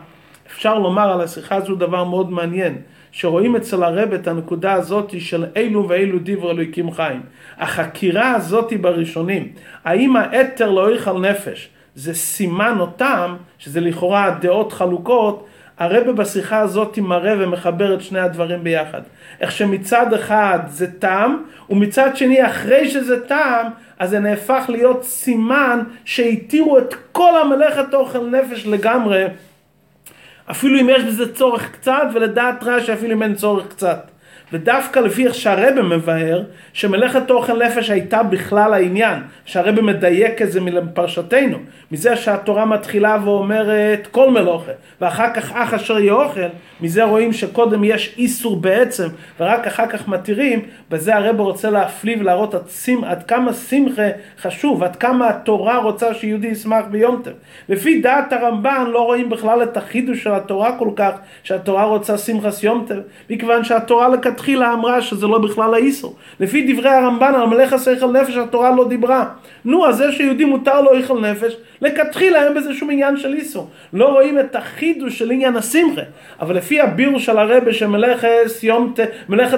אפשר 0.48 0.80
לומר 0.80 1.12
על 1.12 1.22
השיחה 1.22 1.56
הזו 1.56 1.76
דבר 1.76 2.04
מאוד 2.04 2.32
מעניין, 2.32 2.78
שרואים 3.12 3.56
אצל 3.56 3.84
הרב 3.84 4.14
את 4.14 4.28
הנקודה 4.28 4.74
הזאת 4.74 5.14
של 5.20 5.46
אילו 5.56 5.90
ואילו 5.90 6.20
דברי 6.24 6.52
אלוהיקים 6.52 6.92
חיים. 6.92 7.22
החקירה 7.58 8.32
הזאת 8.32 8.74
בראשונים, 8.82 9.48
האם 9.86 10.16
האתר 10.16 10.72
לא 10.72 10.94
יאכל 10.94 11.20
נפש, 11.20 11.70
זה 11.96 12.14
סימן 12.14 12.78
אותם, 12.80 13.36
שזה 13.60 13.82
לכאורה 13.82 14.38
דעות 14.42 14.74
חלוקות, 14.74 15.48
הרבה 15.78 16.14
בשיחה 16.14 16.60
הזאת 16.60 16.98
מראה 16.98 17.34
ומחבר 17.40 17.94
את 17.94 18.02
שני 18.02 18.20
הדברים 18.20 18.64
ביחד. 18.64 19.02
איך 19.42 19.52
שמצד 19.52 20.14
אחד 20.14 20.60
זה 20.68 20.92
טעם, 21.00 21.44
ומצד 21.70 22.18
שני 22.18 22.46
אחרי 22.46 22.90
שזה 22.90 23.26
טעם, 23.26 23.68
אז 24.04 24.10
זה 24.10 24.20
נהפך 24.20 24.66
להיות 24.70 25.04
סימן 25.04 25.84
שהתירו 26.06 26.78
את 26.78 26.96
כל 27.12 27.42
המלאכת 27.42 27.94
אוכל 27.94 28.20
נפש 28.20 28.66
לגמרי, 28.66 29.26
אפילו 30.52 30.80
אם 30.80 30.90
יש 30.90 31.04
בזה 31.04 31.36
צורך 31.36 31.72
קצת, 31.72 32.04
ולדעת 32.14 32.64
רע 32.64 32.82
שאפילו 32.82 33.14
אם 33.14 33.24
אין 33.24 33.36
צורך 33.36 33.68
קצת. 33.68 34.12
ודווקא 34.54 35.00
לפי 35.00 35.26
איך 35.26 35.36
שהרבא 35.36 35.82
מבאר, 35.82 36.44
שמלאכת 36.74 37.32
אוכל 37.32 37.64
נפש 37.66 37.90
הייתה 37.90 38.24
בכלל 38.24 38.74
העניין, 38.74 39.20
שהרבא 39.46 39.82
מדייק 39.82 40.42
את 40.42 40.52
זה 40.52 40.62
מפרשתנו, 40.62 41.58
מזה 41.92 42.16
שהתורה 42.16 42.66
מתחילה 42.66 43.18
ואומרת 43.24 44.08
כל 44.12 44.30
מלוכה, 44.30 44.72
ואחר 45.02 45.34
כך 45.34 45.52
אח 45.52 45.74
אשר 45.74 46.12
אוכל, 46.12 46.40
מזה 46.82 47.04
רואים 47.04 47.34
שקודם 47.34 47.84
יש 47.84 48.16
איסור 48.18 48.56
בעצם, 48.56 49.08
ורק 49.40 49.68
אחר 49.68 49.88
כך 49.88 50.08
מתירים, 50.08 50.62
בזה 50.90 51.16
הרבא 51.16 51.44
רוצה 51.44 51.70
להפליא 51.70 52.18
ולהראות 52.20 52.56
עד, 52.56 52.64
עד 53.06 53.24
כמה 53.24 53.54
שמחה 53.54 54.10
חשוב, 54.42 54.84
עד 54.84 54.96
כמה 54.96 55.30
התורה 55.30 55.78
רוצה 55.78 56.14
שיהודי 56.14 56.48
ישמח 56.48 56.86
ביום 56.92 57.22
טוב. 57.24 57.34
לפי 57.70 58.02
דעת 58.02 58.34
הרמב"ן 58.34 58.86
לא 58.92 59.06
רואים 59.06 59.30
בכלל 59.30 59.64
את 59.64 59.78
החידוש 59.78 60.24
של 60.24 60.32
התורה 60.34 60.78
כל 60.80 60.90
כך, 60.96 61.14
שהתורה 61.44 61.84
רוצה 61.84 62.18
שמחס 62.18 62.64
יום 62.64 62.86
טוב, 62.88 62.98
מכיוון 63.30 63.64
שהתורה 63.64 64.10
לכתחילה 64.10 64.43
מלכתחילה 64.44 64.74
אמרה 64.74 65.02
שזה 65.02 65.28
לא 65.28 65.38
בכלל 65.38 65.74
האיסור. 65.74 66.16
לפי 66.40 66.74
דברי 66.74 66.90
הרמב"ן 66.90 67.34
על 67.36 67.46
מלאכה 67.48 67.80
שכל 67.80 68.12
נפש 68.12 68.38
התורה 68.38 68.76
לא 68.76 68.88
דיברה. 68.88 69.26
נו, 69.66 69.88
אז 69.88 69.98
זה 69.98 70.12
שיהודי 70.12 70.46
מותר 70.46 70.82
לו 70.82 70.94
איכל 70.94 71.20
נפש, 71.20 71.54
לכתחילה 71.82 72.46
אין 72.46 72.54
בזה 72.54 72.74
שום 72.74 72.92
עניין 72.92 73.18
של 73.18 73.34
איסור. 73.34 73.70
לא 73.94 74.06
רואים 74.06 74.40
את 74.40 74.56
החידוש 74.56 75.20
של 75.20 75.32
עניין 75.32 75.56
השמחה. 75.56 76.02
אבל 76.40 76.58
לפי 76.58 76.82
הבירו 76.82 77.20
של 77.20 77.38
הרבה 77.38 77.74
שמלאכת 77.74 78.28
יום, 78.64 78.94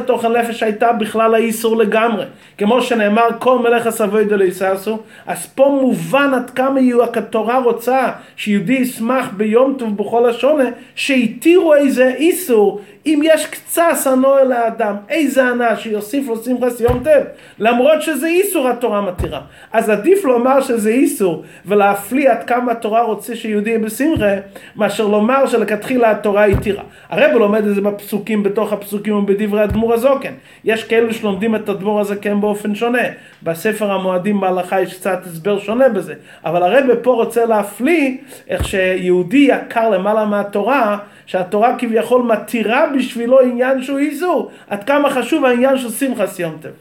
תוכן 0.05 0.31
נפש 0.31 0.63
הייתה 0.63 0.93
בכלל 0.93 1.35
האיסור 1.35 1.77
לגמרי. 1.77 2.25
כמו 2.57 2.81
שנאמר 2.81 3.27
כל 3.39 3.59
מלאכת 3.59 3.89
סבוי 3.89 4.25
דליססו, 4.25 4.99
אז 5.27 5.47
פה 5.55 5.79
מובן 5.81 6.31
עד 6.33 6.49
כמה 6.49 6.79
התורה 7.17 7.59
רוצה 7.59 8.11
שיהודי 8.35 8.73
ישמח 8.73 9.29
ביום 9.37 9.75
טוב 9.79 9.97
בכל 9.97 10.29
השונה, 10.29 10.69
שהתירו 10.95 11.73
איזה 11.73 12.13
איסור 12.17 12.81
אם 13.05 13.19
יש 13.23 13.45
קצת 13.45 13.83
הנוער 14.05 14.43
לאדם, 14.43 14.95
איזה 15.09 15.43
הנאה 15.43 15.75
שיוסיף 15.75 16.27
לו 16.27 16.43
שמחת 16.43 16.79
יום 16.79 17.03
טב, 17.03 17.21
למרות 17.59 18.01
שזה 18.01 18.27
איסור 18.27 18.69
התורה 18.69 19.01
מתירה. 19.01 19.41
אז 19.73 19.89
עדיף 19.89 20.25
לומר 20.25 20.61
שזה 20.61 20.89
איסור 20.89 21.43
ולהפליא 21.65 22.31
עד 22.31 22.43
כמה 22.43 22.71
התורה 22.71 23.01
רוצה 23.01 23.35
שיהודי 23.35 23.69
יהיה 23.69 23.79
בשמחה, 23.79 24.35
מאשר 24.75 25.07
לומר 25.07 25.45
שלכתחילה 25.47 26.11
התורה 26.11 26.45
התירה. 26.45 26.83
הרב 27.09 27.31
לומד 27.31 27.67
את 27.67 27.75
זה 27.75 27.81
בפסוקים, 27.81 28.43
בתוך 28.43 28.73
הפסוקים 28.73 29.15
ובדברי 29.15 29.63
אדמו"ר 29.63 29.93
הזוקן. 29.93 30.33
יש 30.63 30.83
כאלו 30.83 31.13
שלומדים 31.13 31.55
את 31.55 31.69
אדמו"ר 31.69 31.99
הזקן 31.99 32.41
באופן 32.41 32.75
שונה. 32.75 33.03
בספר 33.43 33.91
המועדים 33.91 34.41
בהלכה 34.41 34.81
יש 34.81 34.93
קצת 34.93 35.19
הסבר 35.25 35.59
שונה 35.59 35.89
בזה. 35.89 36.13
אבל 36.45 36.63
הרב 36.63 36.95
פה 37.01 37.11
רוצה 37.13 37.45
להפליא 37.45 38.17
איך 38.49 38.67
שיהודי 38.67 39.47
יקר 39.49 39.89
למעלה 39.89 40.25
מהתורה, 40.25 40.97
שהתורה 41.25 41.75
כביכול 41.77 42.21
מתירה 42.21 42.85
בשבילו 42.97 43.41
עניין 43.41 43.83
שהוא 43.83 43.97
איסור. 43.99 44.51
עד 44.67 44.83
כמה 44.83 45.09
חשוב 45.09 45.45
העניין 45.45 45.77
של 45.77 45.89
שמחת 45.89 46.39
יום 46.39 46.57
טוב. 46.61 46.71